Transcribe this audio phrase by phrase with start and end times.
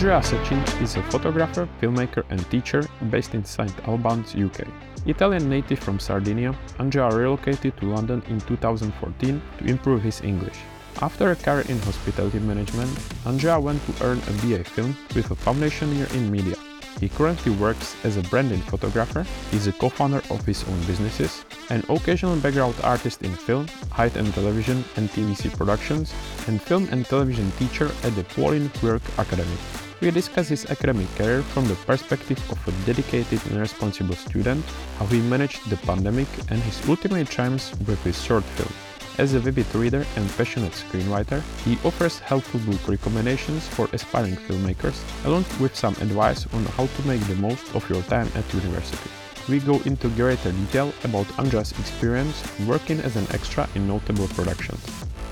[0.00, 4.66] Andrea Secci is a photographer, filmmaker, and teacher based in St Albans, UK.
[5.04, 10.56] Italian native from Sardinia, Andrea relocated to London in 2014 to improve his English.
[11.02, 12.88] After a career in hospitality management,
[13.26, 16.56] Andrea went to earn a BA film with a foundation year in media.
[16.98, 21.84] He currently works as a branding photographer, is a co-founder of his own businesses, an
[21.90, 26.14] occasional background artist in film, height and television and TVC productions,
[26.46, 29.58] and film and television teacher at the Pauline Quirke Academy.
[30.00, 34.64] We discuss his academic career from the perspective of a dedicated and responsible student,
[34.98, 38.72] how he managed the pandemic and his ultimate triumphs with his short film.
[39.18, 44.98] As a vivid reader and passionate screenwriter, he offers helpful book recommendations for aspiring filmmakers,
[45.26, 49.10] along with some advice on how to make the most of your time at university.
[49.50, 54.80] We go into greater detail about Andrea's experience working as an extra in notable productions.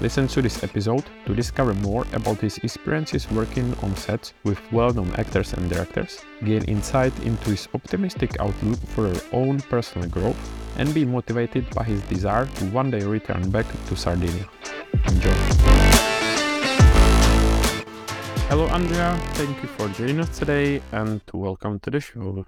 [0.01, 5.13] Listen to this episode to discover more about his experiences working on sets with well-known
[5.17, 10.39] actors and directors, gain insight into his optimistic outlook for her own personal growth,
[10.77, 14.49] and be motivated by his desire to one day return back to Sardinia.
[15.09, 15.35] Enjoy!
[18.47, 19.19] Hello, Andrea.
[19.35, 22.47] Thank you for joining us today and welcome to the show.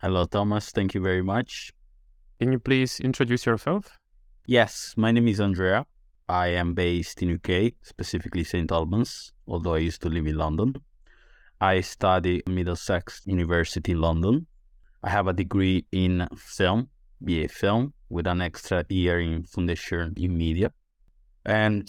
[0.00, 0.70] Hello, Thomas.
[0.70, 1.70] Thank you very much.
[2.40, 3.98] Can you please introduce yourself?
[4.46, 5.84] Yes, my name is Andrea.
[6.28, 10.74] I am based in UK, specifically St Albans, although I used to live in London.
[11.60, 14.46] I study Middlesex University in London.
[15.02, 16.88] I have a degree in film,
[17.20, 20.72] BA film, with an extra year in foundation in media.
[21.44, 21.88] And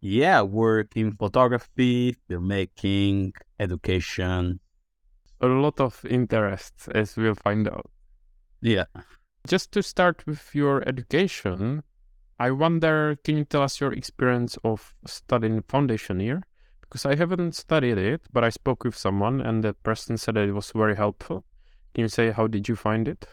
[0.00, 4.60] yeah, work in photography, filmmaking, education.
[5.42, 7.90] A lot of interests, as we'll find out.
[8.62, 8.86] Yeah.
[9.46, 11.82] Just to start with your education,
[12.40, 16.42] I wonder, can you tell us your experience of studying foundation year?
[16.80, 20.48] Because I haven't studied it, but I spoke with someone and that person said that
[20.48, 21.44] it was very helpful.
[21.94, 23.26] Can you say how did you find it?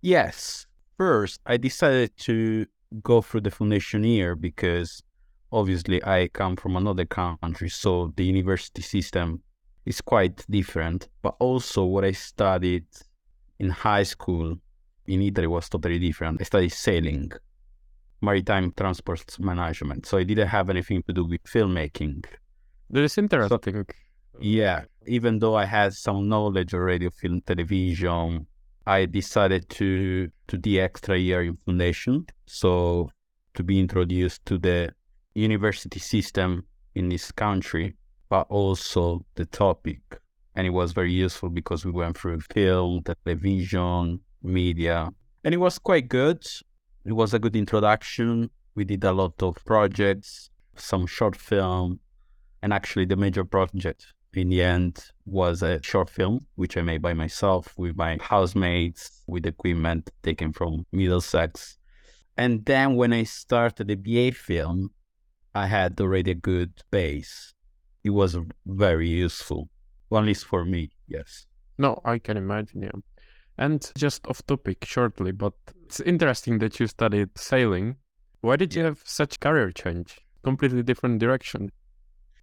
[0.00, 0.68] Yes.
[0.96, 2.66] First, I decided to
[3.02, 5.02] go through the foundation year because
[5.50, 9.42] obviously I come from another country, so the university system
[9.86, 11.08] is quite different.
[11.20, 12.86] But also, what I studied
[13.58, 14.54] in high school
[15.08, 16.40] in Italy was totally different.
[16.40, 17.32] I studied sailing
[18.20, 20.06] maritime transport management.
[20.06, 22.24] So it didn't have anything to do with filmmaking.
[22.90, 23.74] That is interesting.
[23.74, 23.84] So,
[24.40, 28.46] yeah, even though I had some knowledge already of film, television,
[28.86, 32.26] I decided to to the extra year in foundation.
[32.46, 33.10] So
[33.54, 34.92] to be introduced to the
[35.34, 36.64] university system
[36.94, 37.96] in this country,
[38.28, 40.00] but also the topic.
[40.56, 45.10] And it was very useful because we went through film, television, media,
[45.44, 46.44] and it was quite good.
[47.04, 48.50] It was a good introduction.
[48.74, 52.00] We did a lot of projects, some short film,
[52.62, 57.02] and actually the major project in the end was a short film which I made
[57.02, 61.78] by myself with my housemates with equipment taken from Middlesex.
[62.36, 64.90] And then when I started the BA film,
[65.54, 67.54] I had already a good base.
[68.04, 68.36] It was
[68.66, 69.68] very useful,
[70.12, 71.46] at least for me, yes.
[71.76, 73.00] No, I can imagine, yeah.
[73.58, 75.54] And just off topic shortly, but
[75.90, 77.96] it's interesting that you studied sailing.
[78.42, 80.20] Why did you have such career change?
[80.44, 81.72] Completely different direction.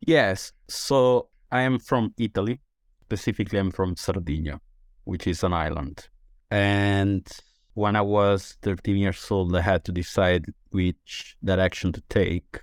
[0.05, 0.51] Yes.
[0.67, 2.59] So I am from Italy.
[3.03, 4.59] Specifically, I'm from Sardinia,
[5.05, 6.09] which is an island.
[6.51, 7.25] And
[7.73, 12.59] when I was 13 years old, I had to decide which direction to take.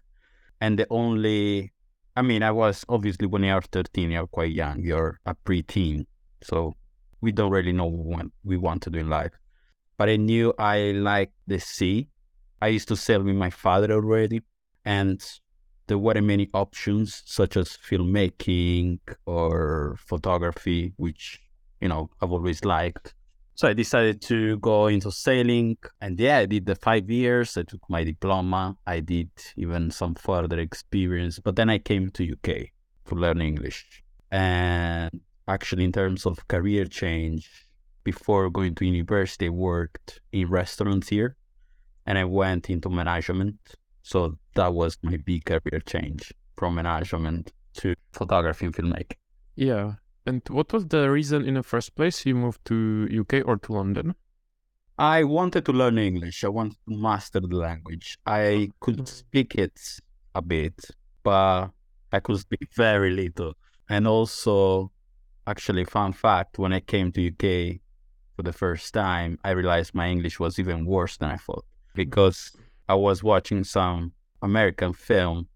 [0.60, 1.72] And the only,
[2.14, 6.04] I mean, I was obviously when you're 13, you're quite young, you're a preteen.
[6.42, 6.74] So
[7.22, 9.32] we don't really know what we want to do in life.
[9.96, 12.08] But I knew I liked the sea.
[12.60, 14.42] I used to sail with my father already,
[14.84, 15.22] and
[15.86, 21.40] there weren't many options such as filmmaking or photography, which
[21.80, 23.14] you know I've always liked.
[23.56, 27.56] So I decided to go into sailing, and yeah, I did the five years.
[27.56, 28.76] I took my diploma.
[28.86, 32.70] I did even some further experience, but then I came to UK
[33.06, 34.02] to learn English,
[34.32, 37.68] and actually in terms of career change
[38.04, 41.36] before going to university worked in restaurants here
[42.06, 43.58] and i went into management.
[44.02, 49.16] So that was my big career change from management to photography and filmmaking.
[49.56, 49.94] Yeah.
[50.26, 53.72] And what was the reason in the first place you moved to uk or to
[53.72, 54.14] london?
[54.98, 56.44] I wanted to learn english.
[56.44, 58.18] I wanted to master the language.
[58.26, 59.06] I could mm-hmm.
[59.22, 59.80] speak it
[60.34, 60.78] a bit
[61.22, 61.68] but
[62.12, 63.54] i could speak very little.
[63.88, 64.92] And also
[65.46, 67.80] Actually, fun fact: when I came to UK
[68.36, 71.64] for the first time, I realized my English was even worse than I thought
[71.94, 72.52] because
[72.88, 75.48] I was watching some American film,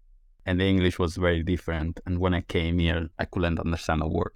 [0.45, 1.99] and the English was very different.
[2.05, 4.31] And when I came here, I couldn't understand a word.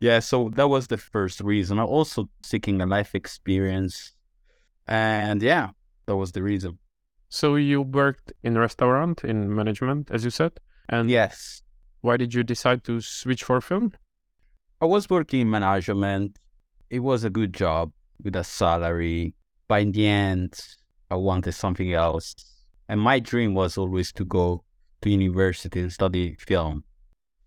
[0.00, 1.78] Yeah, so that was the first reason.
[1.78, 4.12] I also seeking a life experience,
[4.86, 5.70] and yeah,
[6.06, 6.78] that was the reason.
[7.28, 10.52] So you worked in restaurant in management, as you said,
[10.88, 11.62] and Yes,
[12.00, 13.92] why did you decide to switch for film?
[14.80, 16.38] I was working in management.
[16.90, 17.92] It was a good job
[18.22, 19.34] with a salary.
[19.68, 20.58] But in the end,
[21.10, 22.34] I wanted something else.
[22.88, 24.64] And my dream was always to go
[25.02, 26.84] to university and study film.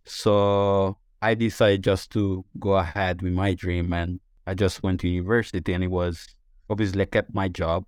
[0.06, 5.10] So I decided just to go ahead with my dream and I just went to
[5.10, 6.28] university and it was
[6.70, 7.86] obviously I kept my job.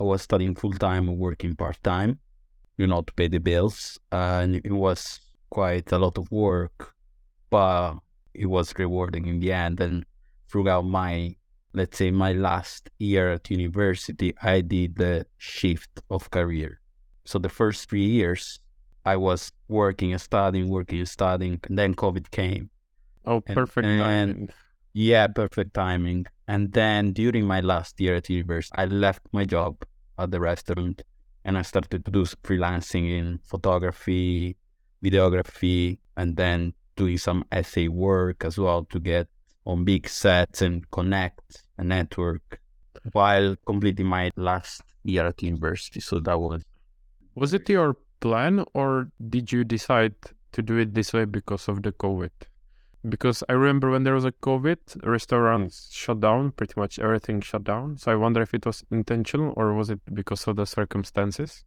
[0.00, 2.18] I was studying full time and working part time,
[2.76, 3.98] you know, to pay the bills.
[4.10, 5.20] And it was
[5.50, 6.94] quite a lot of work,
[7.50, 7.94] but
[8.34, 9.80] it was rewarding in the end.
[9.80, 10.04] And
[10.54, 11.34] throughout my,
[11.72, 16.78] let's say, my last year at university, I did the shift of career.
[17.24, 18.60] So the first three years,
[19.04, 22.70] I was working and studying, working and studying, and then COVID came.
[23.26, 23.84] Oh, And- perfect.
[23.84, 24.48] and- timing.
[24.92, 26.26] Yeah, perfect timing.
[26.46, 29.82] And then during my last year at university, I left my job
[30.20, 31.02] at the restaurant
[31.44, 34.56] and I started to do freelancing in photography,
[35.02, 39.26] videography, and then doing some SA work as well to get
[39.66, 42.60] on big sets and connect a network
[43.12, 46.00] while completing my last year at university.
[46.00, 46.62] So that was
[47.34, 50.14] Was it your plan or did you decide
[50.52, 52.30] to do it this way because of the COVID?
[53.06, 57.64] Because I remember when there was a COVID, restaurants shut down, pretty much everything shut
[57.64, 57.98] down.
[57.98, 61.64] So I wonder if it was intentional or was it because of the circumstances?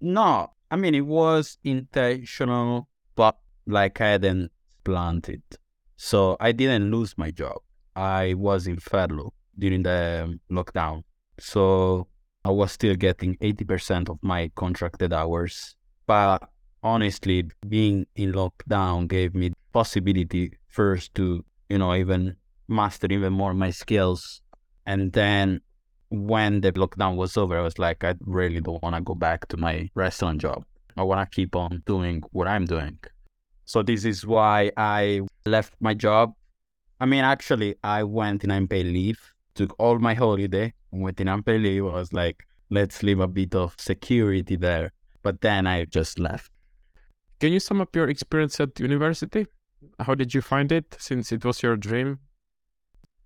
[0.00, 3.36] No, I mean it was intentional, but
[3.66, 4.52] like I hadn't
[4.84, 5.58] planned it.
[5.96, 7.58] So I didn't lose my job.
[7.96, 11.02] I was in furlough during the um, lockdown.
[11.38, 12.08] So
[12.44, 15.76] I was still getting 80% of my contracted hours.
[16.06, 16.42] But
[16.82, 22.36] honestly, being in lockdown gave me possibility first to, you know, even
[22.68, 24.40] master even more my skills.
[24.86, 25.60] And then
[26.10, 29.48] when the lockdown was over, I was like, I really don't want to go back
[29.48, 30.64] to my restaurant job.
[30.96, 32.98] I want to keep on doing what I'm doing.
[33.64, 36.34] So this is why I left my job.
[37.00, 41.60] I mean, actually, I went in unpaid leave, took all my holiday, went in unpaid
[41.62, 41.84] leave.
[41.84, 44.92] I was like, let's leave a bit of security there.
[45.22, 46.50] But then I just left.
[47.40, 49.46] Can you sum up your experience at university?
[49.98, 52.18] How did you find it since it was your dream?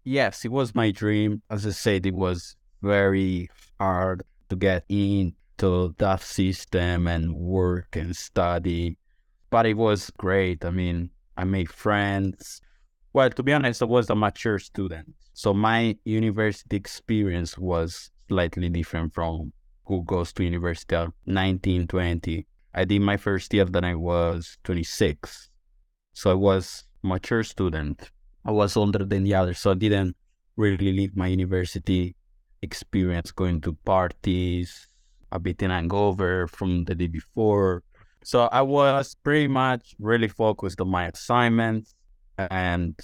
[0.04, 1.42] Yes, it was my dream.
[1.50, 8.16] As I said, it was very hard to get into that system and work and
[8.16, 8.96] study,
[9.50, 10.64] but it was great.
[10.64, 12.60] I mean, I made friends.
[13.12, 15.14] Well, to be honest, I was a mature student.
[15.32, 19.52] So my university experience was slightly different from
[19.84, 22.46] who goes to university at 19, 20.
[22.74, 25.50] I did my first year that I was 26.
[26.12, 28.10] So I was mature student.
[28.44, 30.16] I was older than the others, so I didn't
[30.56, 32.14] really live my university
[32.62, 34.88] experience going to parties,
[35.30, 37.82] a bit in hangover from the day before.
[38.28, 41.94] So I was pretty much really focused on my assignments
[42.36, 42.94] and,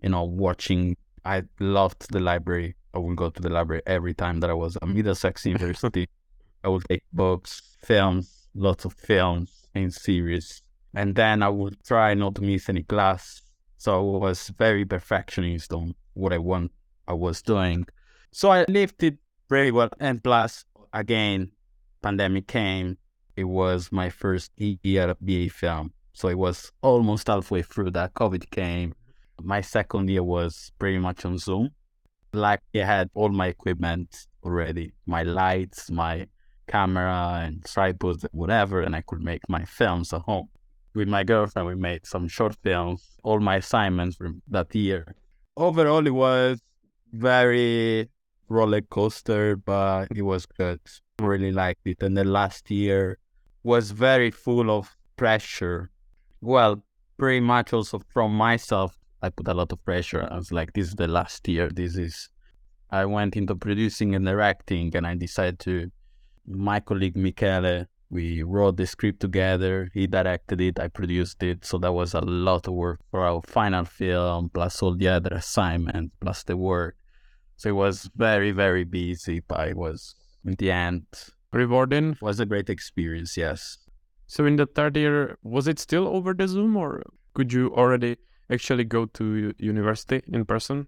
[0.00, 0.96] you know, watching.
[1.24, 2.76] I loved the library.
[2.94, 4.94] I would go to the library every time that I was at mm-hmm.
[4.94, 6.08] Middlesex University.
[6.62, 10.62] I would take books, films, lots of films and series.
[10.94, 13.42] And then I would try not to miss any class.
[13.78, 16.70] So I was very perfectionist on what I want
[17.08, 17.84] I was doing.
[18.30, 19.16] So I lived it
[19.48, 19.90] very well.
[19.98, 21.50] And plus, again,
[22.00, 22.96] pandemic came.
[23.38, 25.92] It was my first year of BA film.
[26.12, 28.94] So it was almost halfway through that COVID came.
[29.40, 31.70] My second year was pretty much on Zoom.
[32.32, 36.26] Like I had all my equipment already, my lights, my
[36.66, 40.48] camera and tripods, whatever, and I could make my films at home.
[40.96, 45.14] With my girlfriend, we made some short films, all my assignments from that year.
[45.56, 46.58] Overall, it was
[47.12, 48.08] very
[48.48, 50.80] roller coaster, but it was good.
[51.20, 52.02] Really liked it.
[52.02, 53.18] And the last year
[53.62, 55.90] was very full of pressure.
[56.40, 56.82] Well,
[57.18, 60.26] pretty much also from myself, I put a lot of pressure.
[60.30, 61.68] I was like, this is the last year.
[61.68, 62.30] This is.
[62.90, 65.90] I went into producing and directing, and I decided to.
[66.46, 69.90] My colleague Michele, we wrote the script together.
[69.92, 70.80] He directed it.
[70.80, 71.66] I produced it.
[71.66, 75.30] So that was a lot of work for our final film, plus all the other
[75.34, 76.96] assignments, plus the work.
[77.56, 80.14] So it was very, very busy, but it was
[80.46, 81.04] in the end
[81.52, 82.16] Rewarding.
[82.20, 83.36] was a great experience.
[83.36, 83.78] Yes.
[84.26, 87.02] So in the third year, was it still over the Zoom or
[87.34, 88.16] could you already
[88.50, 90.86] actually go to university in person?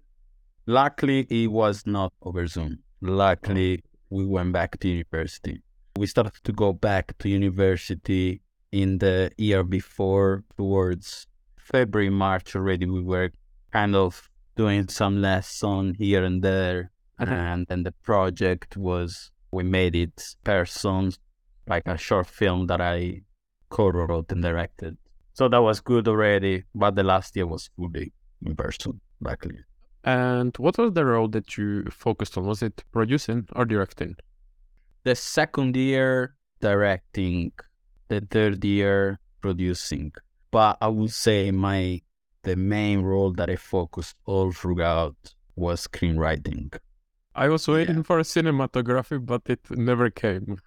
[0.67, 2.79] Luckily, it was not over Zoom.
[3.01, 5.61] Luckily, we went back to university.
[5.97, 8.41] We started to go back to university
[8.71, 11.27] in the year before, towards
[11.57, 13.31] February, March already, we were
[13.71, 16.91] kind of doing some lesson here and there.
[17.19, 17.27] Mhm.
[17.31, 21.19] And then the project was, we made it persons,
[21.67, 23.21] like a short film that I
[23.69, 24.97] co-wrote and directed.
[25.33, 28.13] So that was good already, but the last year was fully
[28.45, 29.59] in person, luckily.
[30.03, 32.45] And what was the role that you focused on?
[32.45, 34.15] Was it producing or directing?
[35.03, 37.51] The second year directing,
[38.07, 40.11] the third year producing.
[40.51, 42.01] But I would say my
[42.43, 45.15] the main role that I focused all throughout
[45.55, 46.75] was screenwriting.
[47.33, 50.57] I was waiting for a cinematography, but it never came.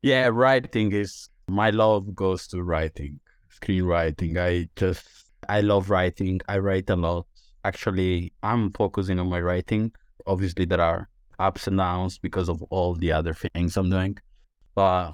[0.00, 3.20] Yeah, writing is my love goes to writing,
[3.54, 4.38] screenwriting.
[4.38, 5.06] I just
[5.48, 6.40] I love writing.
[6.48, 7.26] I write a lot.
[7.64, 9.92] Actually, I'm focusing on my writing.
[10.26, 11.08] Obviously, there are
[11.38, 14.16] ups and downs because of all the other things I'm doing.
[14.74, 15.12] But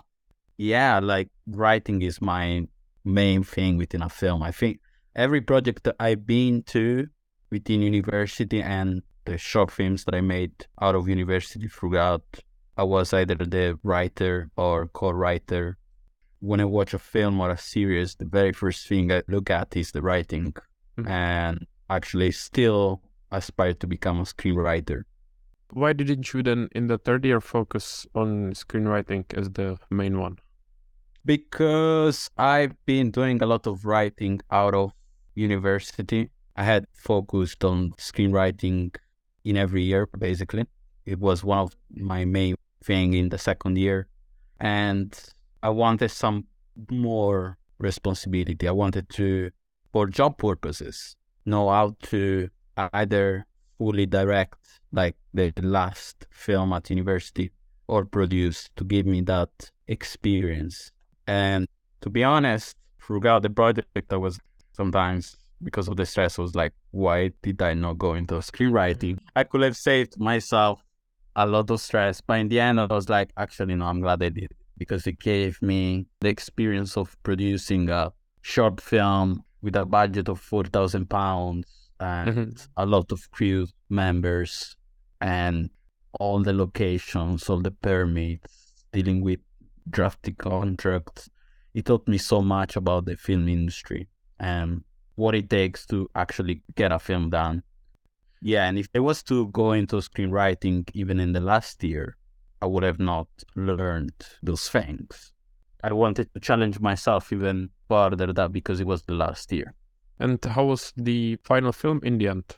[0.56, 2.66] yeah, like writing is my
[3.04, 4.42] main thing within a film.
[4.42, 4.80] I think
[5.16, 7.08] every project that I've been to
[7.50, 12.24] within university and the short films that I made out of university throughout,
[12.76, 15.78] I was either the writer or co-writer.
[16.40, 19.76] When I watch a film or a series, the very first thing I look at
[19.76, 20.54] is the writing,
[20.96, 21.08] Mhm.
[21.08, 25.02] and actually still aspire to become a screenwriter.
[25.70, 30.38] Why didn't you then, in the third year, focus on screenwriting as the main one?
[31.24, 34.92] Because I've been doing a lot of writing out of
[35.34, 36.30] university.
[36.56, 38.96] I had focused on screenwriting
[39.44, 40.66] in every year, basically.
[41.06, 44.08] It was one of my main thing in the second year.
[44.60, 45.18] And
[45.62, 46.44] I wanted some
[46.90, 48.68] more responsibility.
[48.68, 49.50] I wanted to,
[49.92, 52.48] for job purposes, know how to
[52.92, 53.46] either
[53.78, 54.58] fully direct
[54.92, 57.52] like the last film at university
[57.86, 60.92] or produce to give me that experience.
[61.26, 61.66] And
[62.00, 64.38] to be honest, throughout the project, I was
[64.72, 69.18] sometimes because of the stress, I was like, why did I not go into screenwriting?
[69.34, 70.82] I could have saved myself
[71.36, 74.22] a lot of stress, but in the end, I was like, actually, no, I'm glad
[74.22, 78.12] I did because it gave me the experience of producing a
[78.42, 81.66] short film with a budget of four thousand pounds
[82.00, 82.68] and Mhm.
[82.76, 84.76] a lot of crew members
[85.20, 85.70] and
[86.20, 89.40] all the locations, all the permits, dealing with
[89.90, 91.28] drafting contracts.
[91.74, 94.84] It taught me so much about the film industry and
[95.18, 97.62] what it takes to actually get a film done.
[98.40, 102.16] Yeah, and if I was to go into screenwriting even in the last year,
[102.62, 105.32] I would have not learned those things.
[105.82, 109.74] I wanted to challenge myself even further that because it was the last year.
[110.20, 112.56] And how was the final film in the end?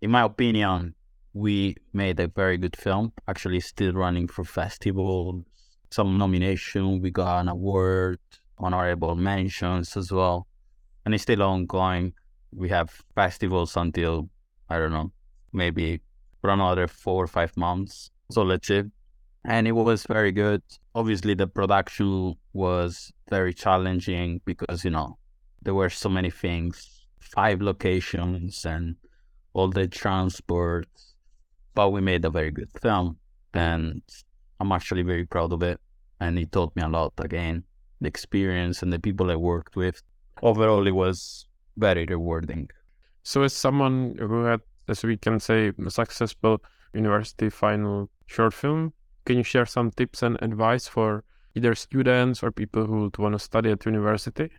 [0.00, 0.94] in my opinion,
[1.32, 3.12] we made a very good film.
[3.26, 5.44] Actually, still running for festivals,
[5.90, 7.00] some nomination.
[7.00, 8.20] We got an award,
[8.58, 10.46] honorable mentions as well,
[11.08, 12.12] and it's still ongoing.
[12.54, 14.28] We have festivals until
[14.68, 15.10] I don't know,
[15.54, 16.02] maybe
[16.42, 18.10] for another four or five months.
[18.30, 18.82] So let's see.
[19.46, 20.62] And it was very good.
[20.94, 25.16] Obviously, the production was very challenging because you know
[25.62, 28.94] there were so many things, five locations, and
[29.54, 30.90] all the transport.
[31.74, 33.16] But we made a very good film,
[33.54, 34.02] and
[34.60, 35.80] I'm actually very proud of it.
[36.20, 37.64] And it taught me a lot again,
[37.98, 40.02] the experience and the people I worked with.
[40.42, 42.68] Overall, it was very rewarding.
[43.22, 46.62] So, as someone who had, as we can say, a successful
[46.94, 48.92] university final short film,
[49.24, 53.34] can you share some tips and advice for either students or people who would want
[53.34, 54.50] to study at university?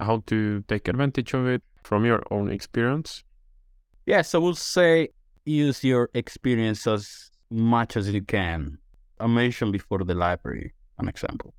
[0.00, 3.22] How to take advantage of it from your own experience?
[4.06, 5.08] Yes, I would say
[5.44, 8.78] use your experience as much as you can.
[9.20, 11.54] I mentioned before the library, an example.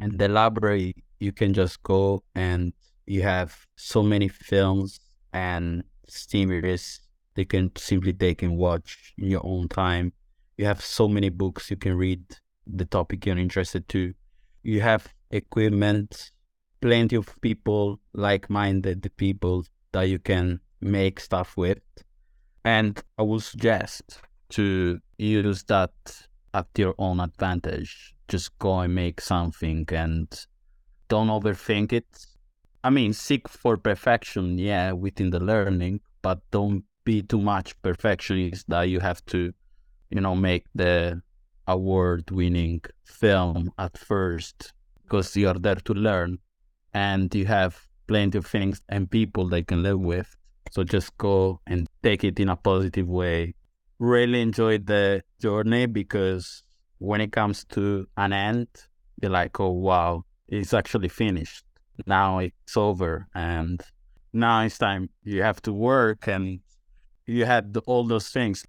[0.00, 2.72] And the library, you can just go and
[3.06, 5.00] you have so many films
[5.32, 7.00] and series
[7.34, 10.12] they can simply take and watch in your own time.
[10.58, 12.22] You have so many books you can read
[12.66, 14.12] the topic you're interested to.
[14.62, 16.32] You have equipment,
[16.80, 21.78] plenty of people, like-minded people that you can make stuff with.
[22.64, 25.92] And I would suggest to use that
[26.52, 28.14] at your own advantage.
[28.28, 30.28] Just go and make something and
[31.08, 32.26] don't overthink it.
[32.82, 38.68] I mean, seek for perfection, yeah, within the learning, but don't be too much perfectionist
[38.68, 39.52] that you have to,
[40.10, 41.20] you know, make the
[41.66, 44.72] award winning film at first
[45.02, 46.38] because you're there to learn
[46.94, 50.36] and you have plenty of things and people they can live with.
[50.70, 53.54] So just go and take it in a positive way.
[53.98, 56.62] Really enjoy the journey because
[56.98, 58.68] when it comes to an end,
[59.20, 61.64] you're like, oh wow, it's actually finished.
[62.06, 63.82] Now it's over and
[64.32, 66.60] now it's time you have to work and
[67.26, 68.64] you had the, all those things.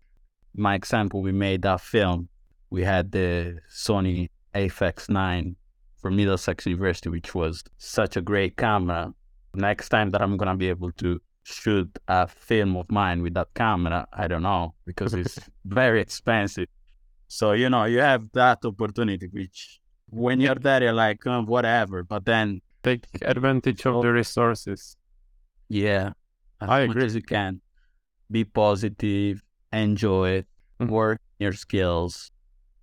[0.56, 2.30] My example, we made that film.
[2.70, 5.56] We had the Sony AFX 9
[5.98, 9.14] for Middlesex University, which was such a great camera.
[9.54, 13.54] Next time that I'm to be able to shoot a film of mine with that
[13.54, 16.68] camera, I don't know, because it's very expensive.
[17.28, 22.04] So, you know, you have that opportunity, which when you're there, you're like, oh, whatever.
[22.04, 24.98] But then take advantage of the resources.
[25.70, 26.12] Yeah,
[26.60, 27.06] as I much agree.
[27.06, 27.62] as you can.
[28.30, 30.48] Be positive, enjoy it,
[30.80, 30.90] Mhm.
[30.90, 32.32] work your skills.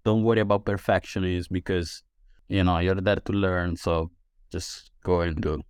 [0.04, 2.02] Don't worry about perfectionism because
[2.48, 3.76] you know you're there to learn.
[3.76, 4.10] So
[4.50, 5.62] just go and do.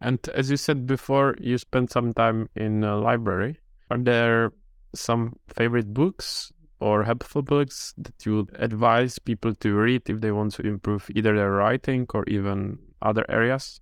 [0.00, 3.60] And as you said before, you spent some time in a library.
[3.90, 4.52] Are there
[4.94, 10.32] some favorite books or helpful books that you would advise people to read if they
[10.32, 13.80] want to improve either their writing or even other areas?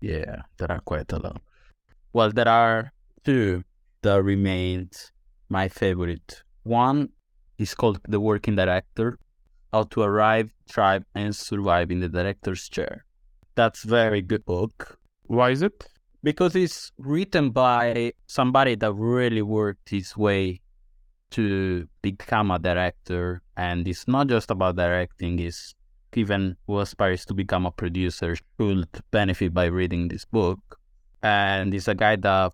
[0.00, 1.40] Yeah, there are quite a lot.
[2.12, 2.92] Well, there are
[3.24, 3.64] two
[4.02, 4.92] that remained
[5.48, 6.42] my favorite.
[6.62, 7.10] One
[7.58, 9.18] is called The Working Director
[9.72, 13.04] How to Arrive, Thrive, and Survive in the Director's Chair.
[13.54, 15.88] That's very good book Why is it?
[16.22, 20.60] because it's written by somebody that really worked his way
[21.30, 23.42] to become a director.
[23.56, 25.74] And it's not just about directing, it's
[26.14, 30.78] even who aspires to become a producer should benefit by reading this book.
[31.22, 32.52] And it's a guy that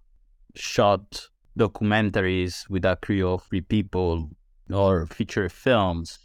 [0.55, 1.29] shot
[1.59, 4.31] documentaries with a crew of three people
[4.73, 6.19] or feature films.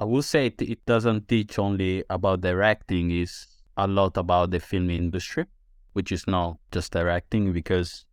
[0.00, 3.46] I would say it, it doesn't teach only about directing, it's
[3.76, 5.46] a lot about the film industry,
[5.92, 8.04] which is not just directing because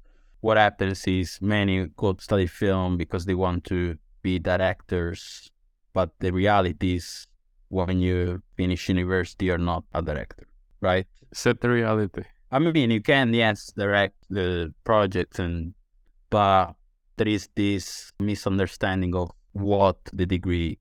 [0.42, 5.52] what happens is many go study film because they want to be directors,
[5.94, 7.28] but the reality is
[7.70, 10.48] when you finish university, you're not a director,
[10.82, 11.08] right?
[11.34, 12.24] Set the reality.
[12.52, 15.74] I mean, you can yes direct the project, and
[16.30, 16.74] but
[17.18, 20.78] there is this misunderstanding of what the degree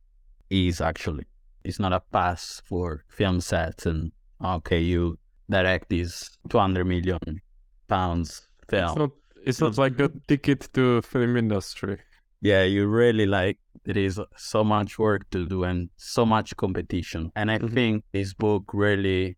[0.51, 1.25] is actually.
[1.65, 4.13] It's not a pass for film sets, and
[4.45, 5.19] okay, you
[5.51, 7.41] direct this two hundred million
[7.89, 8.85] pounds film.
[8.85, 9.11] It's not
[9.45, 9.79] it's not mm.
[9.79, 11.99] like a ticket to film industry.
[12.45, 17.33] Yeah, you really like there is so much work to do and so much competition.
[17.35, 17.73] And I Mhm.
[17.75, 19.37] think this book really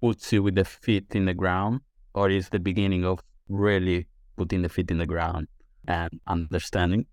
[0.00, 1.80] puts you with the feet in the ground,
[2.14, 4.06] or is the beginning of really
[4.36, 5.48] putting the feet in the ground
[5.88, 7.06] and understanding.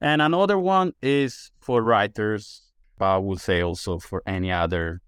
[0.00, 5.00] And another one is for writers, but I would say also for any other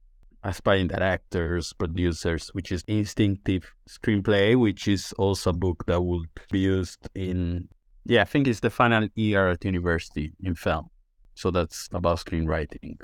[0.43, 6.61] aspiring directors, producers, which is Instinctive Screenplay, which is also a book that would be
[6.61, 7.69] used in
[8.09, 10.89] yeah, I think it's the final year at university in film.
[11.35, 12.97] So that's about screenwriting.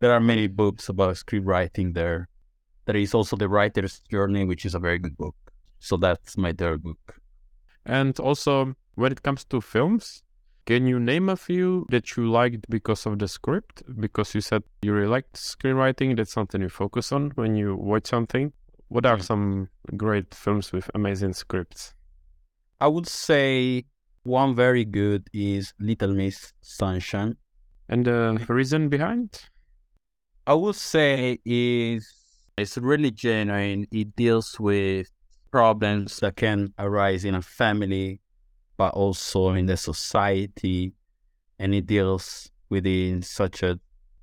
[0.00, 2.28] There are many books about screenwriting there.
[2.84, 5.34] There is also The Writer's Journey, which is a very good book.
[5.78, 7.16] So that's my third book.
[7.86, 10.22] And also, when it comes to films,
[10.66, 13.82] can you name a few that you liked because of the script?
[13.98, 18.06] Because you said you really liked screenwriting, that's something you focus on when you watch
[18.06, 18.52] something.
[18.88, 21.94] What are some great films with amazing scripts?
[22.80, 23.86] I would say
[24.24, 27.36] one very good is Little Miss Sunshine.
[27.88, 29.40] And uh, the reason behind?
[30.46, 32.12] I would say is
[32.56, 33.86] it's really genuine.
[33.92, 35.10] It deals with
[35.50, 38.20] problems that can arise in a family,
[38.76, 40.92] but also in the society,
[41.58, 43.78] and it deals with it in such a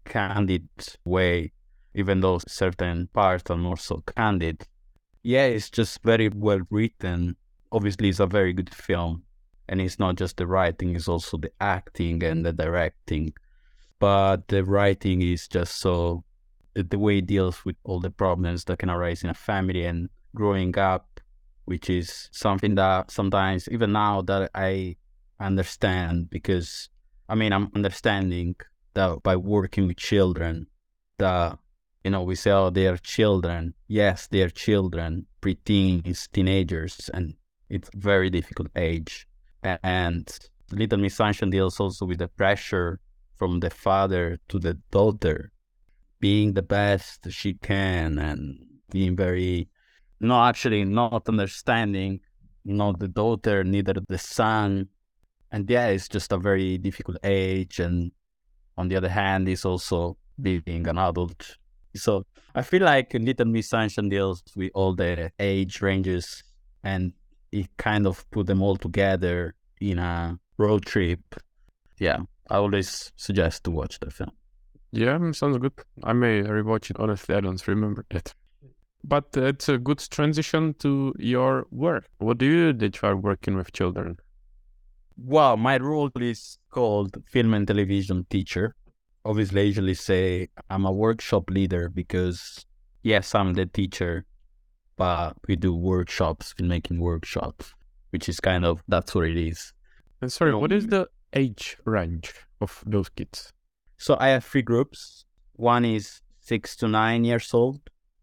[0.05, 0.67] candid
[1.05, 1.51] way,
[1.93, 4.67] even though certain parts are not so candid.
[5.23, 7.35] Yeah, it's just very well written.
[7.71, 9.23] Obviously, it's a very good film,
[9.71, 13.33] and it's not just the writing; it's also the acting and the directing.
[13.99, 16.25] But the writing is just so
[16.73, 20.09] the way it deals with all the problems that can arise in a family and
[20.35, 21.21] growing up,
[21.65, 24.97] which is something that sometimes even now that I
[25.39, 26.89] understand because
[27.29, 28.55] I mean I'm understanding
[28.93, 30.67] that by working with children
[31.17, 31.57] that
[32.03, 33.73] you know we say oh they are children.
[33.87, 37.35] Yes they are children preteens teenagers and
[37.69, 39.27] it's very difficult age
[39.63, 40.29] and
[40.71, 42.99] little miss sunshine deals also with the pressure
[43.37, 45.51] from the father to the daughter,
[46.19, 48.57] being the best she can and
[48.91, 49.67] being very,
[50.19, 52.19] no, actually not understanding,
[52.63, 54.87] not the daughter, neither the son.
[55.51, 57.79] And yeah, it's just a very difficult age.
[57.79, 58.11] And
[58.77, 61.57] on the other hand, it's also being an adult.
[61.95, 66.43] So I feel like Little Miss Sunshine deals with all the age ranges
[66.83, 67.13] and
[67.51, 71.19] it kind of put them all together in a road trip.
[71.99, 74.31] Yeah, I always suggest to watch the film.
[74.91, 75.73] Yeah, mm, sounds good.
[76.03, 76.99] I may rewatch it.
[76.99, 78.33] Honestly, I don't remember it.
[79.03, 82.05] But it's a good transition to your work.
[82.19, 84.17] What do you do while working with children?
[85.17, 88.75] Well, my role is called film and television teacher.
[89.23, 92.65] Obviously, I usually say I'm a workshop leader because,
[93.03, 94.25] yes, I'm the teacher,
[95.01, 97.73] but we do workshops, filmmaking workshops,
[98.11, 99.73] which is kind of that's what it is.
[100.21, 103.51] And sorry, what is the age range of those kids?
[103.97, 105.25] So I have three groups.
[105.53, 107.79] One is six to nine years old,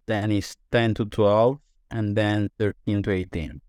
[0.07, 1.59] then is 10 to 12,
[1.91, 3.61] and then 13 to 18.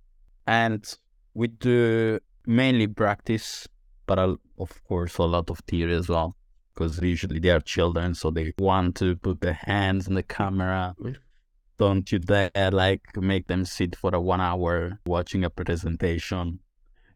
[0.45, 0.98] And
[1.34, 3.67] we do mainly practice,
[4.06, 6.36] but of course, a lot of theory as well,
[6.76, 10.93] because usually they are children, so they want to put their hands in the camera.
[11.80, 16.60] Don't you dare like make them sit for a one hour watching a presentation.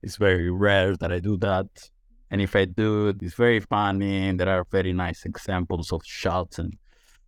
[0.02, 1.67] It's very rare that I do that.
[2.32, 4.30] And if I do, it's very funny.
[4.30, 6.60] And there are very nice examples of shots.
[6.60, 6.78] And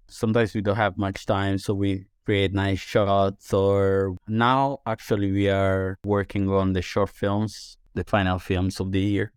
[0.08, 3.54] sometimes we don't have much time, so we create nice shots.
[3.54, 9.00] Or now, actually, we are working on the short films the final films of the
[9.00, 9.32] year.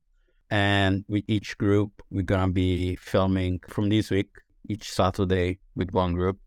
[0.50, 4.30] And with each group, we're going to be filming from this week,
[4.68, 6.38] each Saturday with one group.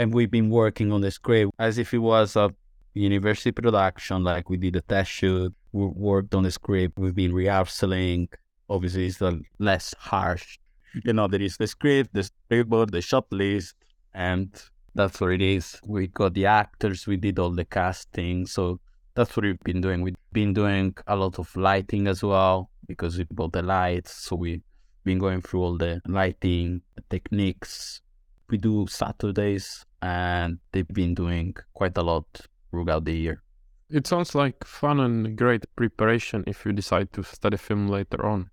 [0.00, 2.50] And we've been working on the script as if it was a
[2.94, 7.34] university production, like we did a test shoot, we worked on the script, we've been
[7.34, 8.26] rehearsing.
[8.70, 10.58] Obviously, it's a less harsh.
[11.04, 13.74] You know, there is the script, the storyboard, the shot list,
[14.14, 14.48] and
[14.94, 15.78] that's what it is.
[15.84, 18.46] We got the actors, we did all the casting.
[18.46, 18.80] So
[19.14, 20.00] that's what we've been doing.
[20.00, 24.12] We've been doing a lot of lighting as well because we bought the lights.
[24.12, 24.62] So we've
[25.04, 28.00] been going through all the lighting techniques.
[28.48, 32.26] We do Saturdays and they've been doing quite a lot
[32.70, 33.42] throughout the year.
[33.90, 38.50] It sounds like fun and great preparation if you decide to study film later on.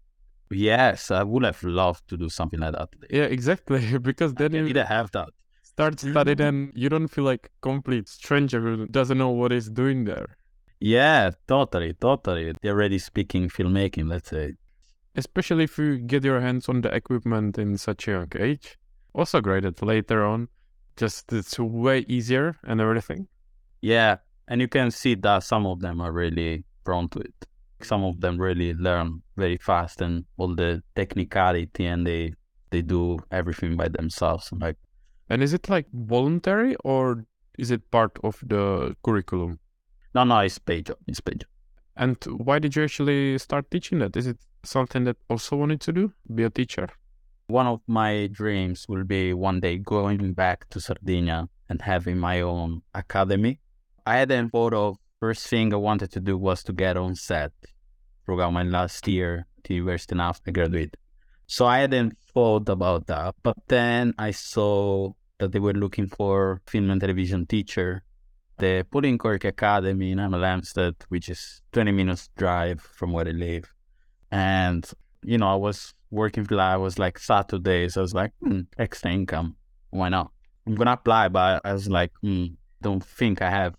[0.49, 2.89] Yes, I would have loved to do something like that.
[3.09, 3.97] Yeah, exactly.
[4.01, 5.29] Because then I you didn't have that.
[5.61, 10.05] start studying and you don't feel like complete stranger who doesn't know what he's doing
[10.05, 10.37] there.
[10.79, 12.53] Yeah, totally, totally.
[12.61, 14.53] They're already speaking filmmaking, let's say.
[15.15, 18.77] Especially if you get your hands on the equipment in such a young age.
[19.13, 20.47] Also great that later on,
[20.97, 23.27] just it's way easier and everything.
[23.81, 27.33] Yeah, and you can see that some of them are really prone to it.
[27.81, 32.33] Some of them really learn very fast and all the technicality and they
[32.71, 34.49] they do everything by themselves.
[34.51, 34.77] Like
[35.29, 37.25] And is it like voluntary or
[37.57, 39.59] is it part of the curriculum?
[40.15, 40.97] no no it's paid job.
[41.07, 41.49] It's paid job.
[41.95, 44.15] And why did you actually start teaching that?
[44.17, 46.13] Is it something that also wanted to do?
[46.33, 46.87] Be a teacher?
[47.49, 52.41] One of my dreams will be one day going back to Sardinia and having my
[52.41, 53.61] own academy.
[54.05, 57.53] I hadn't thought of first thing I wanted to do was to get on set
[58.25, 60.97] throughout my last year at university and after I.
[61.45, 63.35] So I hadn't thought about that.
[63.43, 68.03] But then I saw that they were looking for film and television teacher.
[68.57, 73.31] The Pauline Quirke Academy in Hemel Hempstead, which is 20 minutes drive from where I
[73.31, 73.71] live.
[74.31, 74.85] And,
[75.23, 76.73] you know, I was working for that.
[76.73, 77.97] I was like Saturdays.
[77.97, 79.55] I was like, hmm, extra income.
[79.89, 80.31] Why not?
[80.65, 82.47] I'm to apply, but I was like, hmm,
[82.81, 83.75] don't think I have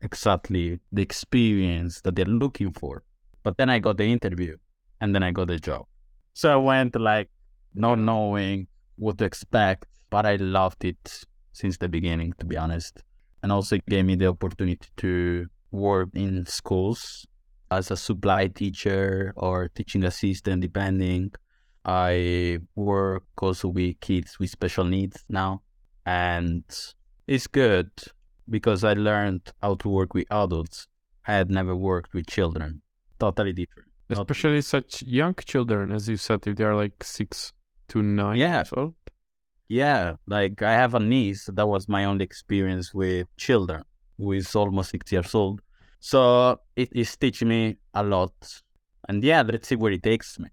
[0.00, 3.02] exactly the experience that they're looking for.
[3.42, 4.56] But then I got the interview
[5.00, 5.86] and then I got the job.
[6.34, 7.30] So I went like
[7.74, 13.02] not knowing what to expect, but I loved it since the beginning, to be honest.
[13.42, 17.26] And also it gave me the opportunity to work in schools
[17.70, 21.32] as a supply teacher or teaching assistant, depending.
[21.88, 25.62] I work also with kids with special needs now.
[26.04, 26.64] And
[27.26, 27.90] it's good
[28.48, 30.86] because I learned how to work with adults.
[31.26, 32.82] I had never worked with children.
[33.18, 33.88] Totally different.
[34.10, 37.52] Not- Especially such young children, as you said, if they are like six
[37.88, 38.56] to nine Yeah.
[38.56, 38.94] years old.
[39.68, 41.46] Yeah, like I have a niece.
[41.52, 43.82] That was my only experience with children,
[44.18, 45.60] who is almost six years old.
[46.00, 48.62] So it is teaching me a lot.
[49.08, 50.48] And yeah, let's see where it takes me.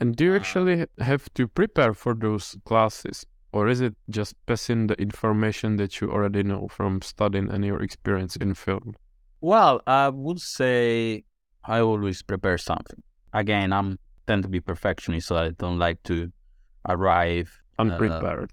[0.00, 3.24] And do you Uh, actually have to prepare for those classes?
[3.52, 7.80] Or is it just passing the information that you already know from studying and your
[7.82, 8.94] experience in film?
[9.40, 11.24] Well, I would say
[11.64, 13.02] I always prepare something.
[13.32, 16.32] Again, I'm tend to be perfectionist, so I don't like to
[16.88, 18.50] arrive Unprepared.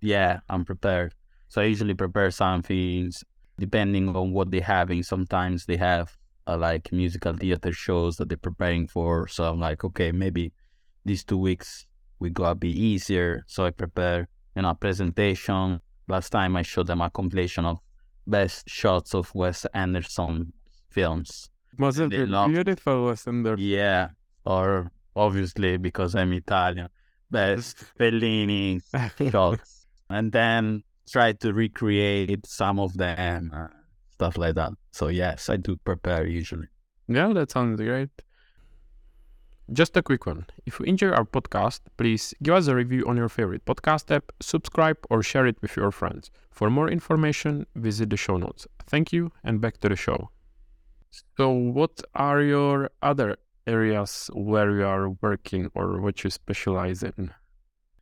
[0.00, 1.14] yeah, I'm prepared.
[1.48, 3.24] So I usually prepare some things
[3.58, 5.02] depending on what they're having.
[5.02, 9.26] Sometimes they have uh, like musical theater shows that they're preparing for.
[9.28, 10.52] So I'm like, okay, maybe
[11.08, 11.86] these two weeks
[12.20, 13.44] we gotta be easier.
[13.46, 15.80] So I prepare, you know, a presentation.
[16.08, 17.78] Last time I showed them a compilation of
[18.26, 20.52] best shots of Wes Anderson
[20.90, 21.48] films.
[21.78, 23.56] Wasn't it love- beautiful, wasn't there?
[23.58, 24.08] Yeah,
[24.44, 26.88] or obviously because I'm Italian,
[27.30, 28.80] best Fellini
[29.30, 29.74] shots.
[30.10, 33.66] And then try to recreate some of them, uh,
[34.14, 34.72] stuff like that.
[34.92, 36.68] So yes, I do prepare usually.
[37.06, 38.08] Yeah, that sounds great.
[39.70, 40.46] Just a quick one.
[40.64, 44.32] If you enjoy our podcast, please give us a review on your favorite podcast app,
[44.40, 46.30] subscribe, or share it with your friends.
[46.50, 48.66] For more information, visit the show notes.
[48.86, 50.30] Thank you, and back to the show.
[51.36, 57.30] So, what are your other areas where you are working or what you specialize in?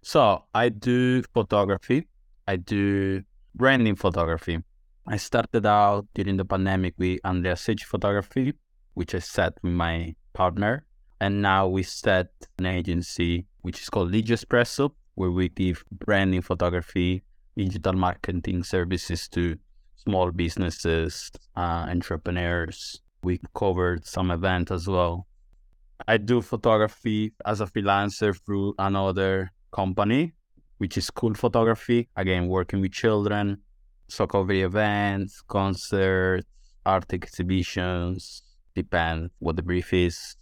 [0.03, 2.07] So, I do photography,
[2.47, 3.25] I do
[3.57, 4.63] branding photography.
[5.09, 8.55] I started out during the pandemic with Andrea Secci Photography,
[8.95, 10.86] which I set with my partner
[11.21, 16.43] and now we set an agency which is called Legio Espresso, where we give branding
[16.43, 17.23] photography,
[17.57, 19.57] digital marketing services to
[19.97, 23.01] small businesses, uh, entrepreneurs.
[23.23, 25.27] We covered some events as well.
[26.07, 30.35] I do photography as a freelancer through another company,
[30.79, 32.09] which is Cool Photography.
[32.17, 33.59] Again, working with children,
[34.09, 36.47] so cover events, concerts,
[36.85, 38.43] art exhibitions,
[38.75, 40.37] depend what the brief is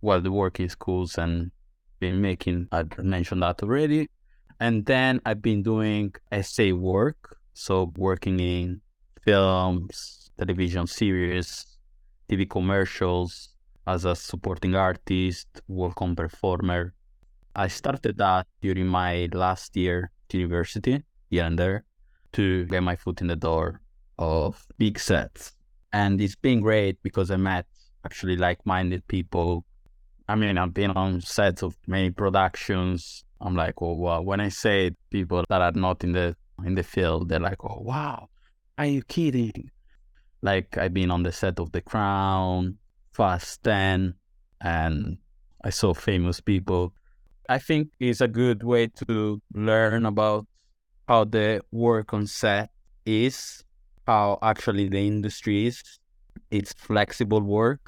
[0.00, 1.50] while the work in schools and
[1.98, 4.08] been making, I mentioned that already.
[4.58, 7.36] And then I've been doing SA work.
[7.54, 8.80] So working in
[9.24, 11.78] films, television series,
[12.28, 13.50] TV commercials
[13.86, 16.94] as a supporting artist, work-on performer.
[17.54, 21.84] I started that during my last year at university, here and there,
[22.32, 23.80] to get my foot in the door
[24.18, 25.52] of big sets.
[25.92, 27.66] And it's been great because I met
[28.04, 29.64] actually like-minded people
[30.30, 33.24] I mean, I've been on sets of many productions.
[33.40, 34.20] I'm like, oh wow.
[34.20, 37.80] When I say people that are not in the in the field, they're like, oh
[37.80, 38.28] wow,
[38.78, 39.72] are you kidding?
[40.40, 42.78] Like I've been on the set of The Crown,
[43.12, 44.14] Fast Ten,
[44.60, 45.18] and
[45.64, 46.94] I saw famous people.
[47.48, 50.46] I think it's a good way to learn about
[51.08, 52.70] how the work on set
[53.04, 53.64] is,
[54.06, 55.82] how actually the industry is.
[56.52, 57.80] It's flexible work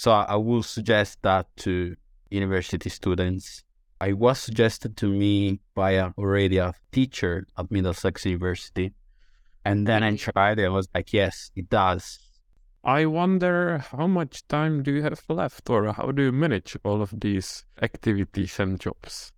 [0.00, 1.94] so I will suggest that to
[2.30, 3.64] university students.
[4.00, 8.94] I was suggested to me by a, already a teacher at Middlesex University.
[9.62, 10.64] And then I tried it.
[10.64, 12.18] I was like, yes, it does.
[12.82, 17.02] I wonder how much time do you have left or how do you manage all
[17.02, 19.32] of these activities and jobs?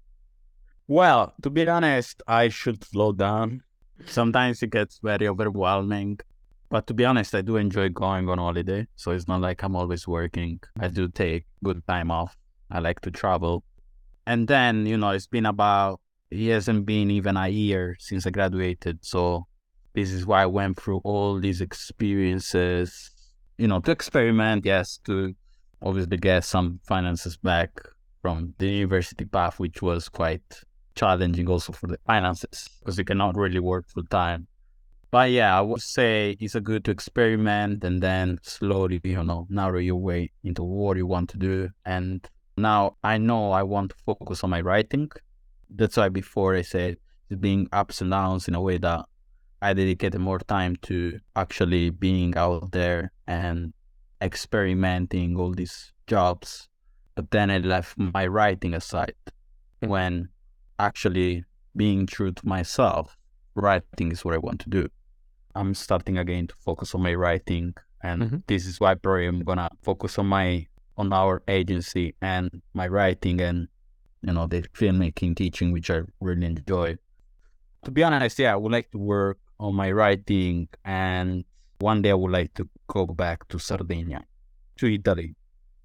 [0.87, 3.65] Well, to be honest, I should slow down.
[4.07, 6.21] Sometimes it gets very overwhelming.
[6.73, 8.87] But to be honest, I do enjoy going on holiday.
[8.97, 10.59] So it's not like I'm always working.
[10.81, 12.35] I do take good time off.
[12.71, 13.63] I like to travel.
[14.27, 18.31] And then, you know, it's been about, it hasn't been even a year since I
[18.31, 19.05] graduated.
[19.05, 19.47] So
[19.93, 23.11] this is why I went through all these experiences,
[23.59, 25.35] you know, to experiment, yes, to
[25.83, 27.83] obviously get some finances back
[28.23, 30.63] from the university path, which was quite
[30.95, 34.47] challenging also for the finances because you cannot really work full time
[35.13, 39.47] but yeah, I would say it's a good to experiment and then slowly, you know,
[39.51, 41.69] narrow your way into what you want to do.
[41.85, 45.11] And now I know I want to focus on my writing.
[45.69, 46.97] That's why before I said
[47.29, 49.05] it's being ups and downs in a way that
[49.61, 53.75] I dedicated more time to actually being out there and
[54.23, 56.71] experimenting all these jobs.
[57.17, 59.15] But then I left my writing aside
[59.81, 60.31] when
[60.79, 61.45] actually
[61.77, 63.15] being true to myself,
[63.55, 64.89] writing is what I want to do.
[65.55, 68.37] I'm starting again to focus on my writing, and mm-hmm.
[68.47, 73.41] this is why probably I'm gonna focus on my on our agency and my writing
[73.41, 73.69] and
[74.23, 76.97] you know the filmmaking teaching, which I really enjoy.
[77.85, 81.45] To be honest, yeah, I would like to work on my writing, and
[81.79, 84.25] one day I would like to go back to Sardinia,
[84.77, 85.35] to Italy.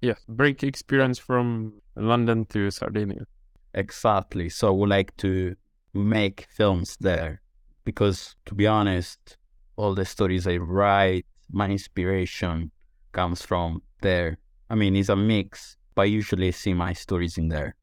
[0.00, 3.26] Yeah, break experience from London to Sardinia.
[3.74, 4.48] Exactly.
[4.48, 5.56] So I would like to
[5.94, 7.40] make films there
[7.84, 9.37] because, to be honest,
[9.78, 12.72] all the stories I write, my inspiration
[13.12, 14.36] comes from there.
[14.68, 17.76] I mean, it's a mix, but I usually see my stories in there.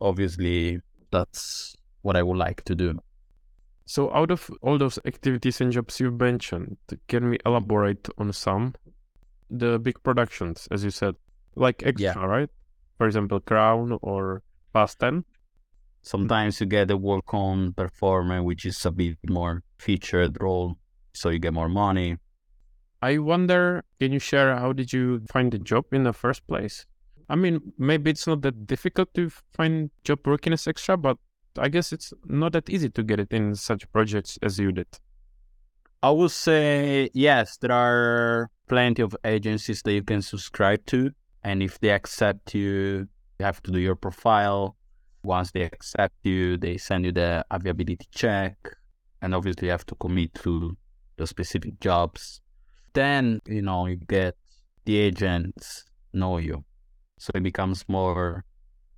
[0.00, 0.80] Obviously,
[1.12, 2.98] that's what I would like to do.
[3.84, 8.74] So, out of all those activities and jobs you mentioned, can we elaborate on some?
[9.50, 11.14] The big productions, as you said,
[11.54, 12.24] like extra, yeah.
[12.24, 12.50] right?
[12.96, 15.24] For example, Crown or Fast 10.
[16.02, 20.78] Sometimes you get a work on performer, which is a bit more featured role
[21.16, 22.16] so you get more money.
[23.02, 26.86] I wonder, can you share how did you find the job in the first place?
[27.28, 31.18] I mean, maybe it's not that difficult to find job working as extra, but
[31.58, 34.86] I guess it's not that easy to get it in such projects as you did.
[36.02, 41.10] I would say yes, there are plenty of agencies that you can subscribe to,
[41.42, 44.76] and if they accept you, you have to do your profile.
[45.22, 48.56] Once they accept you, they send you the availability check,
[49.20, 50.76] and obviously you have to commit to
[51.16, 52.40] the specific jobs.
[52.92, 54.36] Then, you know, you get
[54.84, 56.64] the agents know you.
[57.18, 58.44] So it becomes more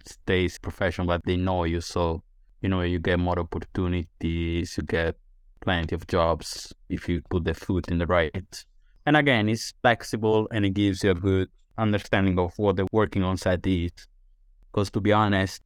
[0.06, 1.80] stays professional, but they know you.
[1.80, 2.22] So,
[2.62, 5.16] you know, you get more opportunities, you get
[5.60, 8.64] plenty of jobs if you put the foot in the right.
[9.06, 13.22] And again, it's flexible and it gives you a good understanding of what the working
[13.22, 13.92] on site is.
[14.70, 15.62] Because to be honest,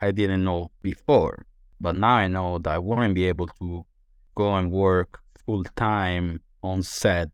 [0.00, 1.46] I didn't know before,
[1.80, 3.86] but now I know that I wouldn't be able to
[4.34, 7.30] go and work full time on set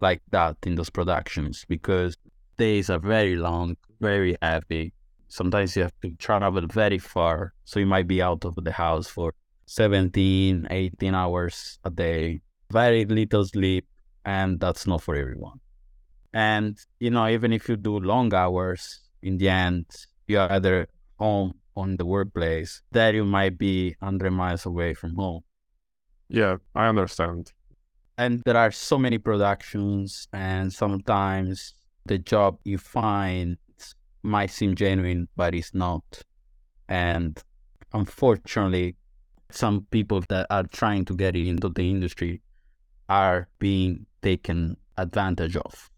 [0.00, 2.16] like that in those productions because
[2.56, 4.92] days are very long, very heavy.
[5.28, 7.54] Sometimes you have to travel very far.
[7.64, 9.34] So you might be out of the house for
[9.66, 12.40] 17, 18 hours a day,
[12.70, 13.86] very little sleep,
[14.24, 15.60] and that's not for everyone.
[16.32, 19.86] And, you know, even if you do long hours, in the end,
[20.26, 20.88] you're either
[21.18, 25.42] home on the workplace, that you might be 100 miles away from home.
[26.28, 27.52] Yeah, I understand.
[28.16, 31.74] And there are so many productions, and sometimes
[32.06, 33.56] the job you find
[34.22, 36.22] might seem genuine, but it's not.
[36.88, 37.42] And
[37.92, 38.96] unfortunately,
[39.50, 42.40] some people that are trying to get into the industry
[43.08, 45.90] are being taken advantage of.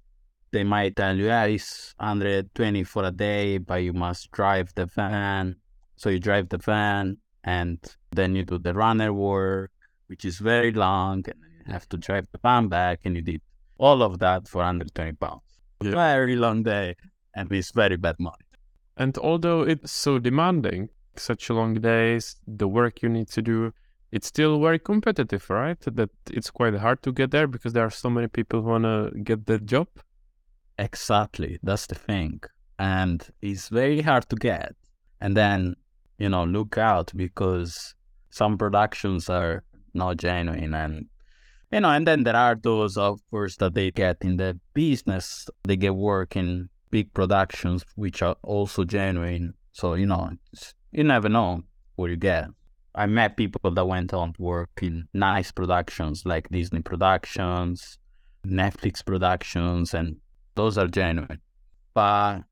[0.52, 4.86] They might tell you, yeah, it's 120 for a day, but you must drive the
[4.86, 5.56] van.
[5.96, 7.78] So you drive the van and
[8.12, 9.70] then you do the runner work,
[10.06, 13.40] which is very long, and you have to drive the van back, and you did
[13.78, 15.42] all of that for 120 pounds.
[15.82, 15.92] Yeah.
[15.92, 16.96] Very long day,
[17.34, 18.36] and it's very bad money.
[18.96, 23.72] And although it's so demanding, such long days, the work you need to do,
[24.12, 25.78] it's still very competitive, right?
[25.80, 28.84] That it's quite hard to get there because there are so many people who want
[28.84, 29.88] to get that job.
[30.78, 31.58] Exactly.
[31.62, 32.40] That's the thing.
[32.78, 34.74] And it's very hard to get.
[35.20, 35.76] And then,
[36.18, 37.94] you know, look out because
[38.30, 39.64] some productions are
[39.96, 41.06] not genuine and
[41.72, 45.48] you know, and then there are those of course that they get in the business,
[45.64, 49.54] they get work in big productions which are also genuine.
[49.72, 50.30] So, you know,
[50.92, 51.62] you never know
[51.96, 52.48] what you get.
[52.94, 57.98] I met people that went on to work in nice productions like Disney productions,
[58.46, 60.16] Netflix productions, and
[60.54, 61.40] those are genuine.
[61.92, 62.42] But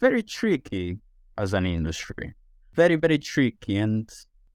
[0.00, 0.98] very tricky
[1.36, 2.34] as an industry.
[2.74, 3.78] Very, very tricky.
[3.78, 4.08] And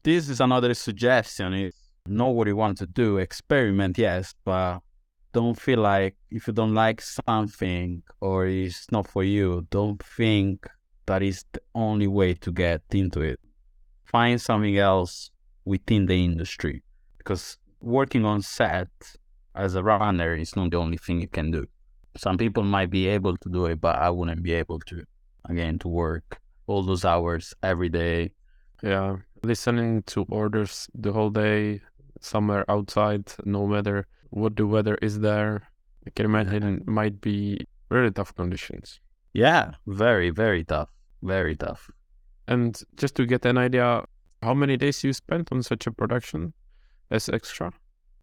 [0.04, 1.74] this is another suggestion is
[2.08, 4.80] know what you want to do, experiment, yes, but
[5.34, 10.68] don't feel like if you don't like something or it's not for you, don't think
[11.06, 13.40] that is the only way to get into it.
[14.06, 15.32] Find something else
[15.66, 16.84] within the industry
[17.18, 18.90] because working on set
[19.56, 21.66] as a runner is not the only thing you can do.
[22.18, 25.04] Some people might be able to do it, but I wouldn't be able to.
[25.48, 28.32] Again, to work all those hours every day.
[28.82, 31.82] Yeah, listening to orders the whole day,
[32.26, 35.70] somewhere outside, no matter what the weather is there.
[36.08, 39.00] I can imagine it might be really tough conditions.
[39.34, 40.90] Yeah, very, very tough.
[41.22, 41.90] Very tough.
[42.48, 44.04] And just to get an idea,
[44.42, 46.54] how many days you spent on such a production
[47.10, 47.72] as extra?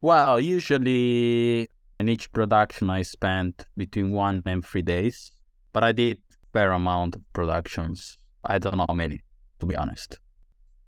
[0.00, 5.32] Well, usually in each production I spent between one and three days,
[5.72, 6.18] but I did
[6.52, 8.18] fair amount of productions.
[8.44, 9.22] I don't know how many,
[9.60, 10.18] to be honest.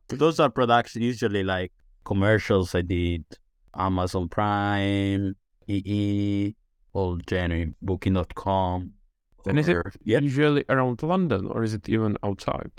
[0.09, 1.73] Those are productions usually like
[2.05, 3.25] commercials I did,
[3.75, 5.37] Amazon Prime,
[5.67, 6.55] EE,
[6.93, 8.93] all genuine, booking.com.
[9.47, 10.21] And is it yeah.
[10.21, 12.73] usually around London or is it even outside?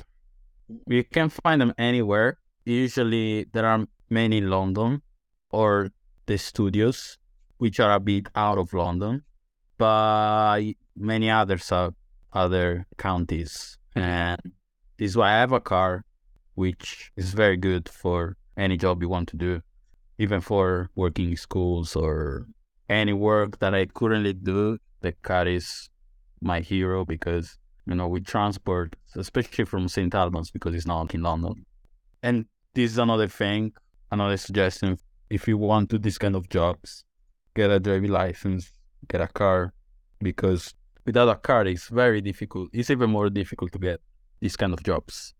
[0.88, 2.40] You can find them anywhere.
[2.66, 5.02] Usually there are many in London
[5.52, 5.92] or
[6.26, 7.18] the studios,
[7.58, 9.24] which are a bit out of London,
[9.78, 10.62] but
[10.96, 11.94] many others are
[12.34, 13.78] other counties.
[13.94, 14.00] Hmm.
[14.00, 14.42] And
[14.98, 16.04] this is why I have a car,
[16.56, 19.62] which is very good for any job you want to do,
[20.18, 22.48] even for working in schools or
[22.90, 24.78] any work that I currently do.
[25.02, 25.90] The car is
[26.42, 31.22] my hero because you know we transport, especially from St Albans because it's not in
[31.22, 31.66] London.
[32.24, 33.74] And this is another thing,
[34.12, 34.98] another suggestion.
[35.30, 37.04] If you want to this kind of jobs,
[37.56, 38.72] get a driving license,
[39.08, 39.74] get a car,
[40.20, 40.74] because
[41.06, 42.70] without a car, it's very difficult.
[42.74, 44.02] It's even more difficult to get
[44.40, 45.34] these kind of jobs.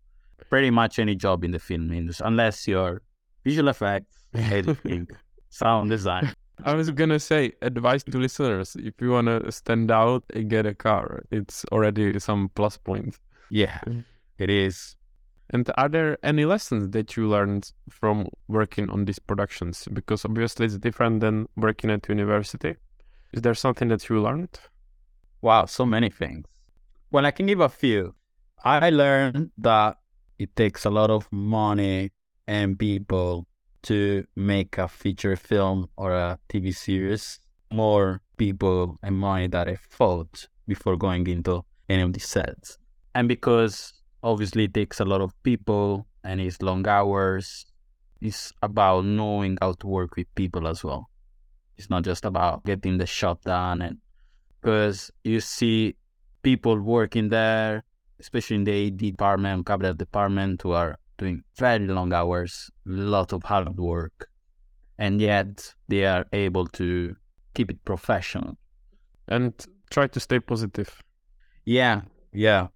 [0.48, 3.02] Pretty much any job in the film industry, unless you're
[3.44, 5.08] visual effects, editing,
[5.48, 6.34] sound design.
[6.64, 10.74] I was gonna say advice to listeners: if you wanna stand out and get a
[10.74, 13.18] car, it's already some plus points.
[13.50, 13.80] Yeah,
[14.38, 14.96] it is.
[15.50, 19.86] And are there any lessons that you learned from working on these productions?
[19.92, 22.74] Because obviously it's different than working at university.
[23.32, 24.58] Is there something that you learned?
[25.42, 26.46] Wow, so many things.
[27.12, 28.14] Well, I can give a few.
[28.64, 29.98] I learned that
[30.38, 32.10] it takes a lot of money
[32.46, 33.46] and people
[33.82, 37.38] to make a feature film or a TV series,
[37.70, 42.78] more people and money that I thought before going into any of these sets.
[43.14, 47.64] And because obviously it takes a lot of people and it's long hours,
[48.20, 51.08] it's about knowing how to work with people as well.
[51.76, 53.98] It's not just about getting the shot done and
[54.60, 55.94] because you see
[56.42, 57.84] people working there,
[58.20, 63.32] especially in the AD department, capital department, who are doing very long hours, a lot
[63.32, 64.28] of hard work,
[64.98, 67.16] and yet they are able to
[67.54, 68.56] keep it professional
[69.28, 69.52] and
[69.90, 71.02] try to stay positive.
[71.64, 72.02] Yeah,
[72.32, 72.68] yeah.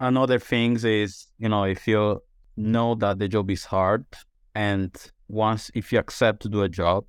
[0.00, 2.20] Another thing is you know if you
[2.56, 4.04] know that the job is hard
[4.54, 4.94] and
[5.28, 7.04] once if you accept to do a job,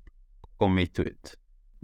[0.58, 1.34] commit to it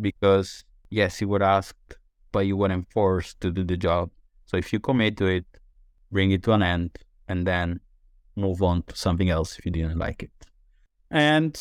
[0.01, 1.97] because yes, you were asked,
[2.33, 4.11] but you weren't forced to do the job.
[4.47, 5.45] So if you commit to it,
[6.11, 6.99] bring it to an end,
[7.29, 7.81] and then
[8.37, 10.31] move on to something else if you didn't like it.
[11.11, 11.59] And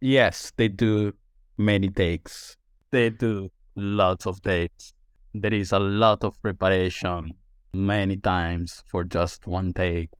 [0.00, 1.12] yes, they do
[1.56, 2.56] many takes.
[2.90, 4.92] They do lots of takes.
[5.34, 7.32] There is a lot of preparation
[7.72, 10.10] many times for just one take,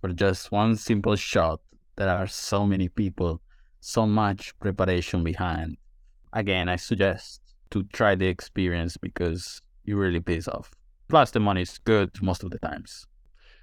[0.00, 1.60] for just one simple shot.
[1.96, 3.40] There are so many people,
[3.80, 5.76] so much preparation behind.
[6.32, 10.70] Again, I suggest to try the experience because it really pays off.
[11.08, 13.06] Plus, the money is good most of the times.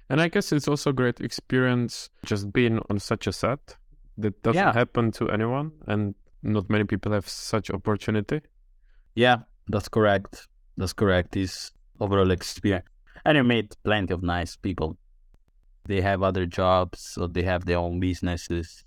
[0.08, 3.76] And I guess it's also a great experience just being on such a set
[4.18, 4.72] that doesn't Yeah.
[4.72, 8.40] happen to anyone, and not many people have such opportunity.
[9.14, 10.48] Yeah, that's correct.
[10.76, 11.36] That's correct.
[11.36, 12.86] Is overall experience,
[13.24, 14.98] and I met plenty of nice people.
[15.86, 18.84] They have other jobs, or they have their own businesses,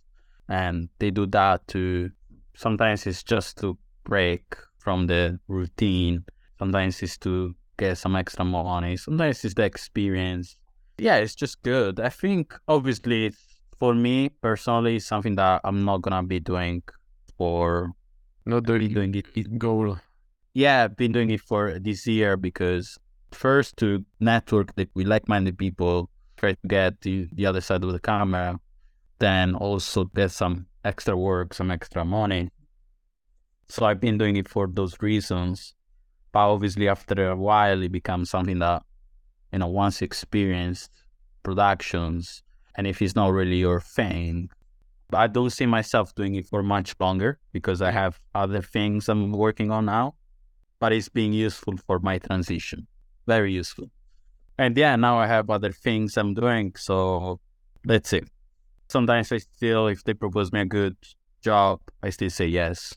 [0.48, 2.12] and they do that to.
[2.56, 6.24] Sometimes it's just to break from the routine.
[6.60, 8.98] Sometimes it's to get some extra money.
[8.98, 10.58] Sometimes it's the experience.
[10.98, 12.00] Yeah, it's just good.
[12.00, 13.34] I think obviously
[13.80, 16.82] for me personally, it's something that I'm not gonna be doing
[17.38, 17.92] for
[18.46, 19.98] Not be doing it, it goal.
[20.54, 22.98] yeah, I've been doing it for this year because
[23.32, 28.00] first to network with like-minded people, try to get the, the other side of the
[28.00, 28.58] camera,
[29.20, 32.50] then also get some extra work, some extra money.
[33.68, 35.75] So I've been doing it for those reasons.
[36.36, 38.84] But obviously, after a while, it becomes something that,
[39.52, 40.92] you know, once experienced
[41.42, 42.44] productions,
[42.76, 44.50] and if it's not really your thing,
[45.10, 49.08] but I don't see myself doing it for much longer because I have other things
[49.08, 50.16] I'm working on now
[50.80, 52.88] but it's being useful for my transition.
[53.28, 53.90] Very useful.
[54.58, 56.74] And yeah, now I have other things I'm doing.
[56.78, 57.40] So
[57.86, 58.22] let's see.
[58.90, 60.96] Sometimes I still, if they propose me a good
[61.42, 62.94] job, I still say yes,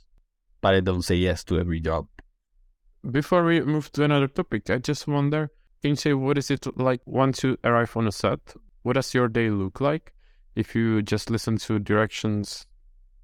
[0.60, 2.06] but I don't say yes to every job.
[3.10, 5.50] Before we move to another topic, I just wonder
[5.80, 8.40] can you say what is it like once you arrive on a set?
[8.82, 10.12] What does your day look like?
[10.54, 12.66] If you just listen to directions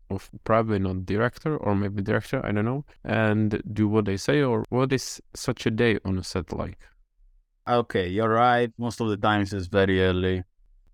[0.09, 4.43] of probably not director or maybe director, I don't know, and do what they say,
[4.43, 6.79] or what is such a day on a set like?
[7.69, 8.73] Okay, you're right.
[8.79, 10.45] Most of the times it's very early.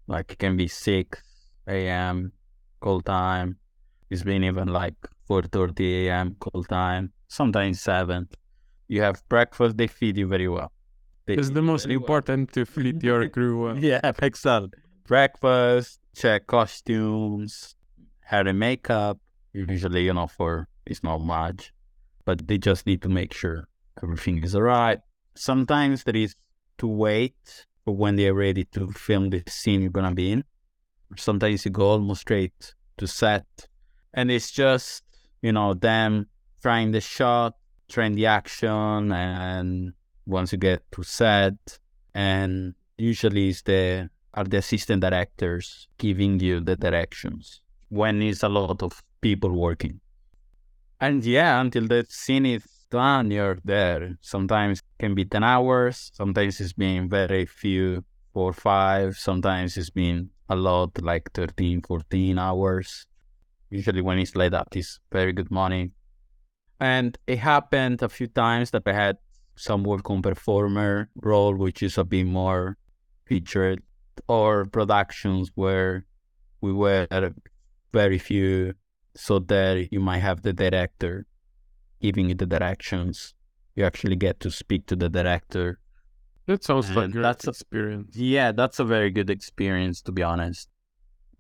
[0.08, 1.22] Like it can be 6
[1.68, 2.32] a.m.
[2.80, 3.58] call time.
[4.08, 4.96] It's been even like
[5.28, 6.36] 4.30 a.m.
[6.40, 7.12] call time.
[7.28, 8.28] Sometimes 7.
[8.90, 9.76] You have breakfast.
[9.76, 10.72] They feed you very well.
[11.26, 12.02] They It's the most very well.
[12.06, 13.78] important to feed your crew well.
[13.78, 14.74] Yeah, excellent.
[15.06, 17.76] Breakfast, check costumes,
[18.30, 19.16] hair and makeup.
[19.52, 21.72] Usually, you know, for it's not much,
[22.24, 23.68] but they just need to make sure
[24.02, 24.98] everything is alright.
[25.36, 26.34] Sometimes there is
[26.78, 30.42] to wait for when they're ready to film the scene you're gonna be in.
[31.16, 33.46] Sometimes you go almost straight to set,
[34.14, 35.04] and it's just
[35.42, 36.26] you know them
[36.62, 37.54] trying the shot,
[37.90, 39.92] trying the action, and
[40.26, 41.78] once you get to set,
[42.14, 48.48] and usually it's the are the assistant directors giving you the directions when it's a
[48.48, 50.00] lot of people working.
[51.00, 54.16] And yeah, until the scene is done, you're there.
[54.20, 60.30] Sometimes can be 10 hours, sometimes it's been very few, four, five, sometimes it's been
[60.48, 63.06] a lot, like 13, 14 hours.
[63.70, 65.92] Usually when it's like that, it's very good money.
[66.80, 69.18] And it happened a few times that I had
[69.56, 72.78] some work on performer role, which is a bit more
[73.26, 73.82] featured,
[74.28, 76.06] or productions where
[76.60, 77.34] we were at a
[77.92, 78.74] very few.
[79.16, 81.26] So that you might have the director
[82.00, 83.34] giving you the directions.
[83.74, 85.80] You actually get to speak to the director.
[86.46, 88.16] That sounds like a And great that's a- experience.
[88.16, 90.68] Yeah, that's a very good experience to be honest.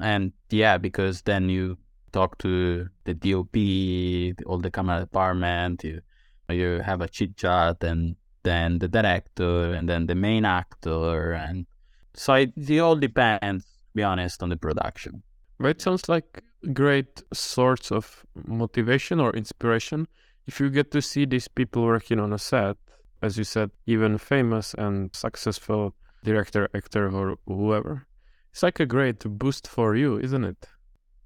[0.00, 1.78] And yeah, because then you
[2.12, 6.00] talk to the DOP, all the camera department, you
[6.48, 11.66] you have a chit chat and then the director and then the main actor and
[12.14, 15.22] so it, it all depends, to be honest, on the production.
[15.58, 16.42] But it sounds like
[16.72, 20.08] great source of motivation or inspiration
[20.46, 22.76] if you get to see these people working on a set,
[23.22, 25.94] as you said, even famous and successful
[26.24, 28.06] director, actor, or whoever.
[28.52, 30.66] It's like a great boost for you, isn't it?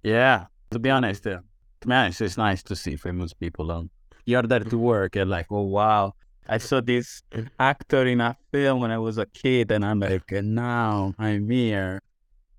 [0.02, 1.38] Yeah, to be honest, uh,
[1.80, 3.90] to be honest, it's nice to see famous people on.
[4.26, 6.14] You're there to work and like, oh wow,
[6.48, 7.22] I saw this
[7.58, 11.48] actor in a film when I was a kid, and I'm like, and now I'm
[11.48, 12.00] here.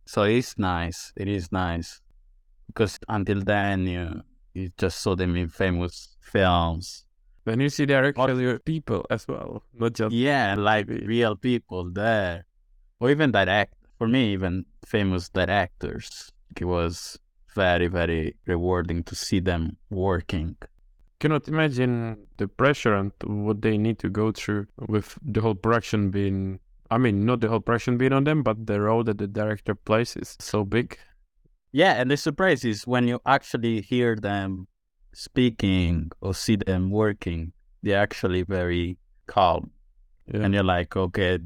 [0.05, 1.11] So it's nice.
[1.15, 2.01] It is nice
[2.67, 4.21] because until then, you
[4.53, 7.05] you just saw them in famous films.
[7.45, 12.45] Then you see they're actually people as well, not just Yeah, like real people there,
[12.99, 13.73] or even direct.
[13.97, 16.31] For me, even famous directors.
[16.59, 17.17] It was
[17.55, 20.55] very, very rewarding to see them working.
[21.19, 26.11] cannot imagine the pressure and what they need to go through with the whole production
[26.11, 26.59] being
[26.91, 29.73] I mean not the whole production being on them, but the role that the director
[29.73, 30.97] plays is so big.
[31.71, 34.67] Yeah, and the surprise is when you actually hear them
[35.13, 38.97] speaking or see them working, they're actually very
[39.27, 39.71] calm.
[40.27, 40.41] Yeah.
[40.41, 41.39] And you're like, okay,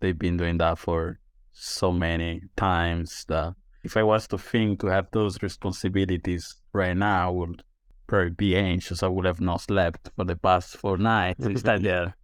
[0.00, 1.18] they've been doing that for
[1.52, 3.54] so many times that
[3.86, 7.62] if I was to think to have those responsibilities right now, I would
[8.08, 9.02] probably be anxious.
[9.04, 12.16] I would have not slept for the past four nights instead there.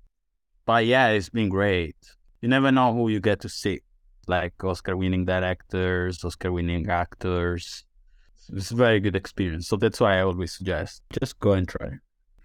[0.66, 1.96] But yeah, it's been great.
[2.40, 3.80] You never know who you get to see.
[4.26, 7.84] Like Oscar winning directors, Oscar winning actors.
[8.52, 9.68] It's a very good experience.
[9.68, 11.90] So that's why I always suggest just go and try.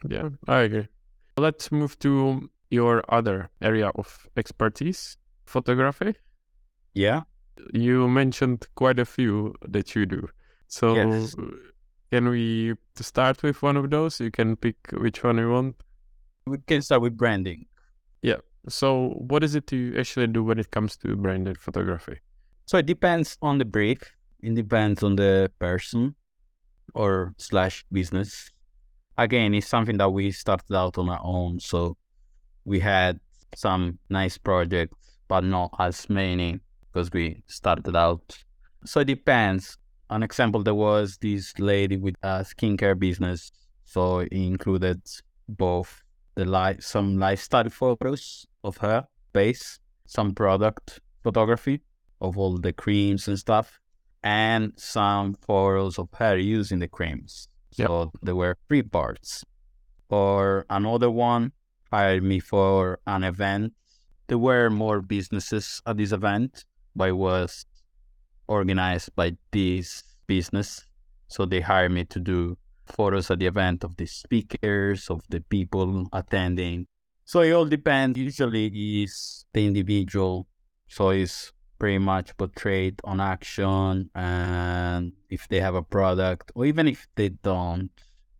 [0.07, 0.87] Yeah, I agree.
[1.37, 6.13] Let's move to your other area of expertise, photography.
[6.93, 7.21] Yeah.
[7.73, 10.27] You mentioned quite a few that you do.
[10.67, 11.35] So Yes.
[12.11, 14.19] can we start with one of those?
[14.19, 15.75] You can pick which one you want.
[16.45, 17.65] We can start with branding.
[18.21, 18.37] Yeah.
[18.69, 22.19] So what is it you actually do when it comes to branded photography?
[22.65, 23.99] So it depends on the brief.
[24.41, 26.15] It depends on the person
[26.93, 28.51] or slash business.
[29.17, 31.59] Again, it's something that we started out on our own.
[31.59, 31.97] So
[32.65, 33.19] we had
[33.55, 36.59] some nice projects, but not as many
[36.97, 38.35] because we started out.
[38.83, 39.77] So it depends.
[40.09, 43.51] An example, there was this lady with a skincare business.
[43.85, 45.01] So it included
[45.47, 51.81] both the li- some lifestyle photos of her base, some product photography
[52.19, 53.79] of all the creams and stuff,
[54.23, 57.47] and some photos of her using the creams.
[57.75, 57.87] Yep.
[57.87, 59.43] So there were three parts.
[60.09, 61.51] Or another one
[61.91, 63.73] hired me for an event.
[64.27, 66.65] There were more businesses at this event,
[67.05, 67.65] it was
[68.47, 70.85] organized by this business.
[71.27, 75.41] So they hired me to do photos at the event of the speakers, of the
[75.41, 76.87] people attending.
[77.25, 78.17] So it all depends.
[78.17, 80.47] Usually is the individual.
[80.87, 86.87] So it's pretty much portrayed on action and if they have a product or even
[86.87, 87.91] if they don't,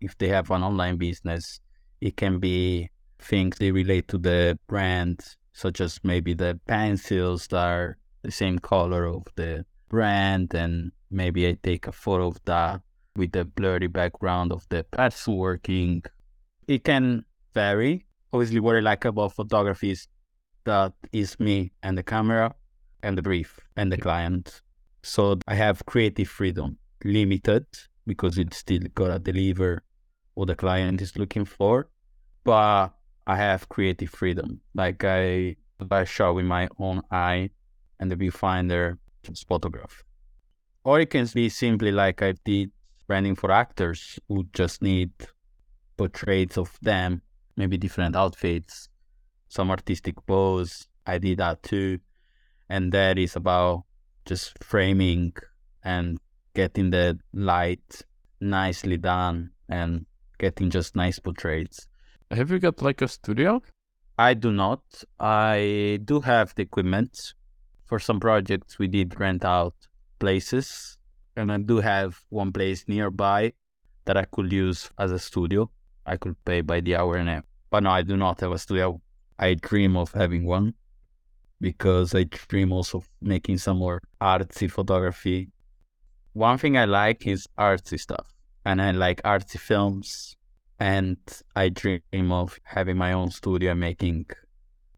[0.02, 1.60] if they have an online business,
[2.02, 2.90] it can be
[3.20, 5.20] things they relate to the brand,
[5.54, 7.98] such as maybe the pencils that are
[8.28, 12.82] the same color of the brand and maybe I take a photo of that
[13.16, 16.04] with the blurry background of the pencil working.
[16.68, 17.24] It can
[17.54, 18.06] vary.
[18.34, 20.08] Obviously, what I like about photography is
[20.66, 22.54] that is me and the camera
[23.02, 24.62] and the brief and the client.
[25.04, 27.66] So I have creative freedom, limited
[28.06, 29.84] because it's still gotta deliver
[30.34, 31.90] what the client is looking for,
[32.44, 32.90] but
[33.26, 34.60] I have creative freedom.
[34.76, 35.56] Like I,
[35.90, 37.52] I shot with my own eye
[38.00, 40.04] and the viewfinder, just photograph.
[40.84, 42.72] Or it can be simply like I did
[43.08, 45.12] branding for actors who just need
[45.98, 47.22] portraits of them,
[47.56, 48.90] maybe different outfits,
[49.50, 50.88] some artistic pose.
[51.06, 52.00] I did that too.
[52.70, 53.84] And that is about
[54.26, 55.34] just framing
[55.84, 56.20] and
[56.54, 58.04] getting the light
[58.42, 60.06] nicely done and
[60.38, 61.88] getting just nice portraits.
[62.30, 63.62] Have you got like a studio?
[64.18, 64.82] I do not.
[65.20, 67.34] I do have the equipment.
[67.88, 69.74] For some projects, we did rent out
[70.20, 70.98] places,
[71.38, 73.54] and I do have one place nearby
[74.06, 75.72] that I could use as a studio.
[76.06, 77.44] I could pay by the hour and a.
[77.70, 79.02] But no, I do not have a studio.
[79.40, 80.74] I dream of having one
[81.62, 85.50] because I dream also of making some more artsy photography.
[86.34, 88.28] One thing I like is artsy stuff,
[88.66, 90.36] and I like artsy films.
[90.80, 91.18] And
[91.56, 94.28] I dream of having my own studio and making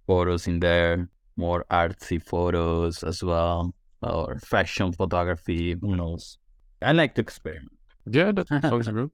[0.07, 1.07] photos in there,
[1.39, 3.73] more artsy photos as well,
[4.03, 5.75] or fashion photography.
[5.81, 6.37] Who knows?
[6.81, 7.71] I like to experiment.
[8.05, 9.11] Yeah, that sounds good.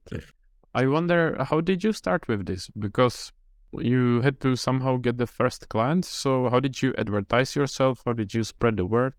[0.74, 2.68] I wonder how did you start with this?
[2.78, 3.32] Because
[3.72, 6.08] you had to somehow get the first clients.
[6.08, 8.02] So how did you advertise yourself?
[8.04, 9.14] How did you spread the word?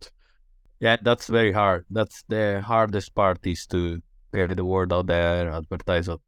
[0.79, 1.85] Yeah, that's very hard.
[1.89, 4.01] That's the hardest part is to
[4.33, 6.19] get the word out there, advertise it.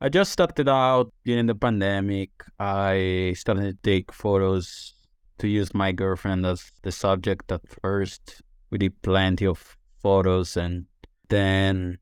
[0.00, 2.30] I just started out during the pandemic.
[2.58, 4.94] I started to take photos
[5.38, 8.42] to use my girlfriend as the subject at first.
[8.70, 10.86] We did plenty of photos and
[11.28, 11.98] then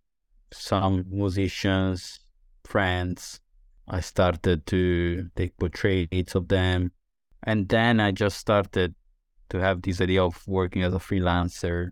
[0.52, 2.20] some musicians,
[2.64, 3.40] friends.
[3.88, 6.92] I started to take portraits of them.
[7.42, 8.94] And then I just started
[9.50, 11.90] to have this idea of working as a freelancer,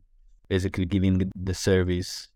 [0.49, 2.29] basically giving the service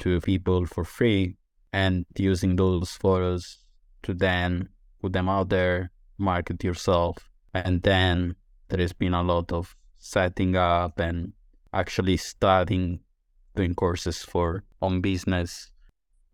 [0.00, 1.36] to people for free
[1.72, 3.58] and using those photos
[4.02, 4.68] to then
[5.00, 7.16] put them out there, market yourself.
[7.54, 8.36] And then
[8.70, 11.32] there has been a lot of setting up and
[11.72, 13.00] actually studying,
[13.54, 15.70] doing courses for on business,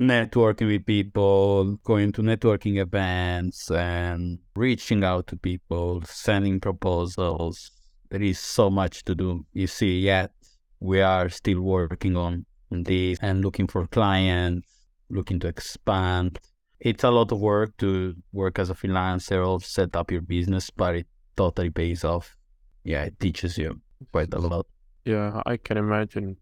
[0.00, 7.70] networking with people, going to networking events and reaching out to people, sending proposals.
[8.10, 9.44] There is so much to do.
[9.52, 10.32] You see, yet
[10.80, 14.68] we are still working on this and looking for clients,
[15.10, 16.38] looking to expand.
[16.78, 20.68] It's a lot of work to work as a freelancer or set up your business,
[20.70, 21.06] but it
[21.36, 22.36] totally pays off.
[22.84, 23.80] Yeah, it teaches you
[24.12, 24.66] quite a lot.
[25.04, 26.36] Yeah, I can imagine.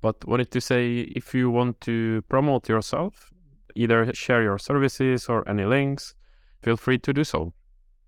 [0.00, 3.30] But wanted to say if you want to promote yourself,
[3.74, 6.14] either share your services or any links,
[6.62, 7.52] feel free to do so.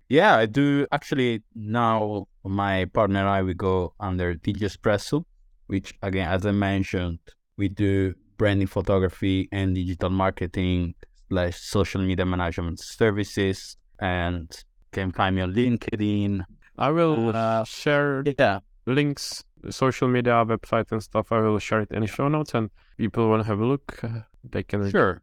[0.09, 0.85] Yeah, I do.
[0.91, 5.25] Actually, now my partner and I, we go under DJ Espresso,
[5.67, 7.19] which again, as I mentioned,
[7.57, 10.95] we do branding photography and digital marketing
[11.29, 14.63] slash social media management services and
[14.93, 16.43] can find me on LinkedIn.
[16.77, 18.59] I will uh, share Yeah.
[18.85, 21.31] links, social media, website, and stuff.
[21.31, 23.87] I will share it in the show notes, and people want to have a look,
[24.03, 24.21] uh,
[24.53, 24.89] they can.
[24.89, 25.21] Sure.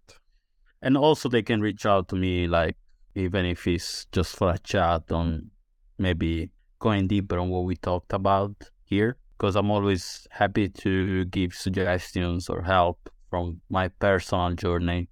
[0.83, 2.77] And also they can reach out to me like
[3.15, 5.51] even if it's just for a chat on
[5.99, 8.55] maybe going deeper on what we talked about
[8.85, 9.17] here.
[9.37, 12.99] Because I'm always happy to give suggestions or help
[13.31, 15.09] from my personal journey.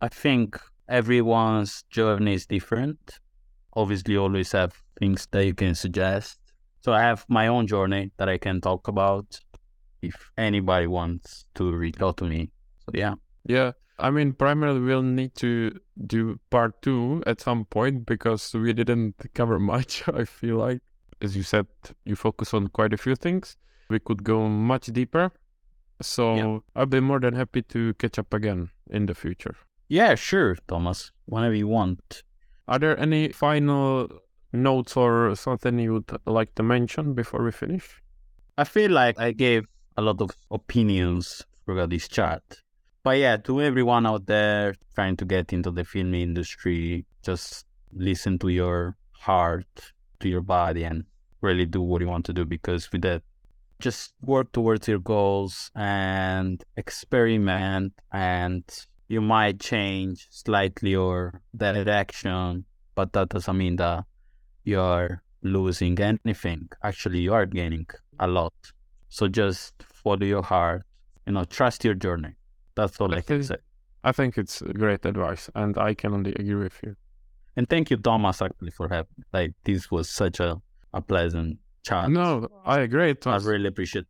[0.00, 3.00] I think everyone's journey is different.
[3.76, 6.38] Obviously, always have things that you can suggest.
[6.82, 9.40] So I have my own journey that I can talk about
[10.02, 12.50] if anybody wants to reach out to me.
[12.80, 13.14] So yeah.
[13.46, 18.72] Yeah, I mean, primarily we'll need to do part two at some point because we
[18.72, 20.08] didn't cover much.
[20.14, 20.80] I feel like,
[21.20, 21.66] as you said,
[22.04, 23.56] you focus on quite a few things.
[23.88, 25.30] We could go much deeper.
[26.02, 26.58] So Yeah.
[26.74, 29.54] I'll be more than happy to catch up again in the future.
[29.88, 31.12] Yeah, sure, Thomas.
[31.26, 32.22] Whenever you want.
[32.66, 34.08] Are there any final
[34.52, 38.00] notes or something you would like to mention before we finish?
[38.56, 42.42] I feel like I gave a lot of opinions throughout this chat.
[43.02, 48.38] But yeah, to everyone out there trying to get into the film industry, just listen
[48.38, 51.04] to your heart, to your body, and
[51.42, 53.22] really do what you want to do because with that,
[53.78, 58.64] just work towards your goals and experiment and
[59.08, 64.04] you might change slightly your direction, but that doesn't mean that
[64.64, 66.68] you're losing anything.
[66.82, 67.86] Actually, you are gaining
[68.18, 68.54] a lot.
[69.08, 70.82] So just follow your heart,
[71.26, 72.34] you know, trust your journey.
[72.74, 73.56] That's all I can say.
[74.02, 76.96] I think it's great advice, and I can only agree with you.
[77.56, 80.60] And thank you, Thomas, actually, for having like this was such a,
[80.92, 82.10] a pleasant chat.
[82.10, 83.10] No, I agree.
[83.10, 84.06] It I really appreciate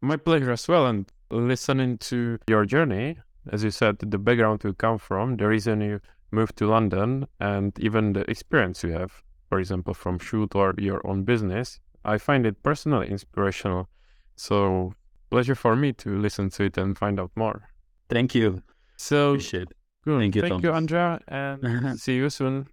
[0.00, 0.86] my pleasure as well.
[0.86, 3.18] And listening to your journey,
[3.50, 7.78] as you said, the background you come from, the reason you moved to London, and
[7.78, 12.46] even the experience you have, for example, from shoot or your own business, I find
[12.46, 13.88] it personally inspirational.
[14.36, 14.94] So,
[15.30, 17.68] pleasure for me to listen to it and find out more.
[18.08, 18.62] Thank you.
[18.96, 19.76] So, Appreciate it.
[20.04, 20.18] good.
[20.20, 22.68] Thank you, Thank you, Andrea, and see you soon.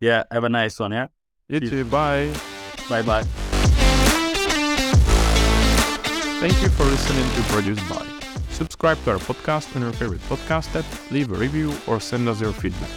[0.00, 1.08] Yeah, have a nice one, yeah?
[1.48, 1.84] You See you too.
[1.84, 2.32] Bye.
[2.88, 3.22] Bye bye.
[6.38, 8.15] Thank you for listening to Produce By.
[8.56, 12.40] Subscribe to our podcast on your favorite podcast app, leave a review, or send us
[12.40, 12.88] your feedback.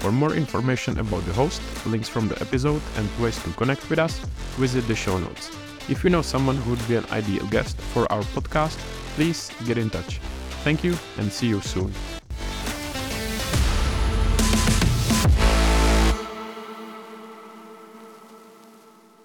[0.00, 4.00] For more information about the host, links from the episode, and ways to connect with
[4.00, 4.18] us,
[4.58, 5.52] visit the show notes.
[5.88, 8.76] If you know someone who would be an ideal guest for our podcast,
[9.14, 10.18] please get in touch.
[10.64, 11.94] Thank you and see you soon.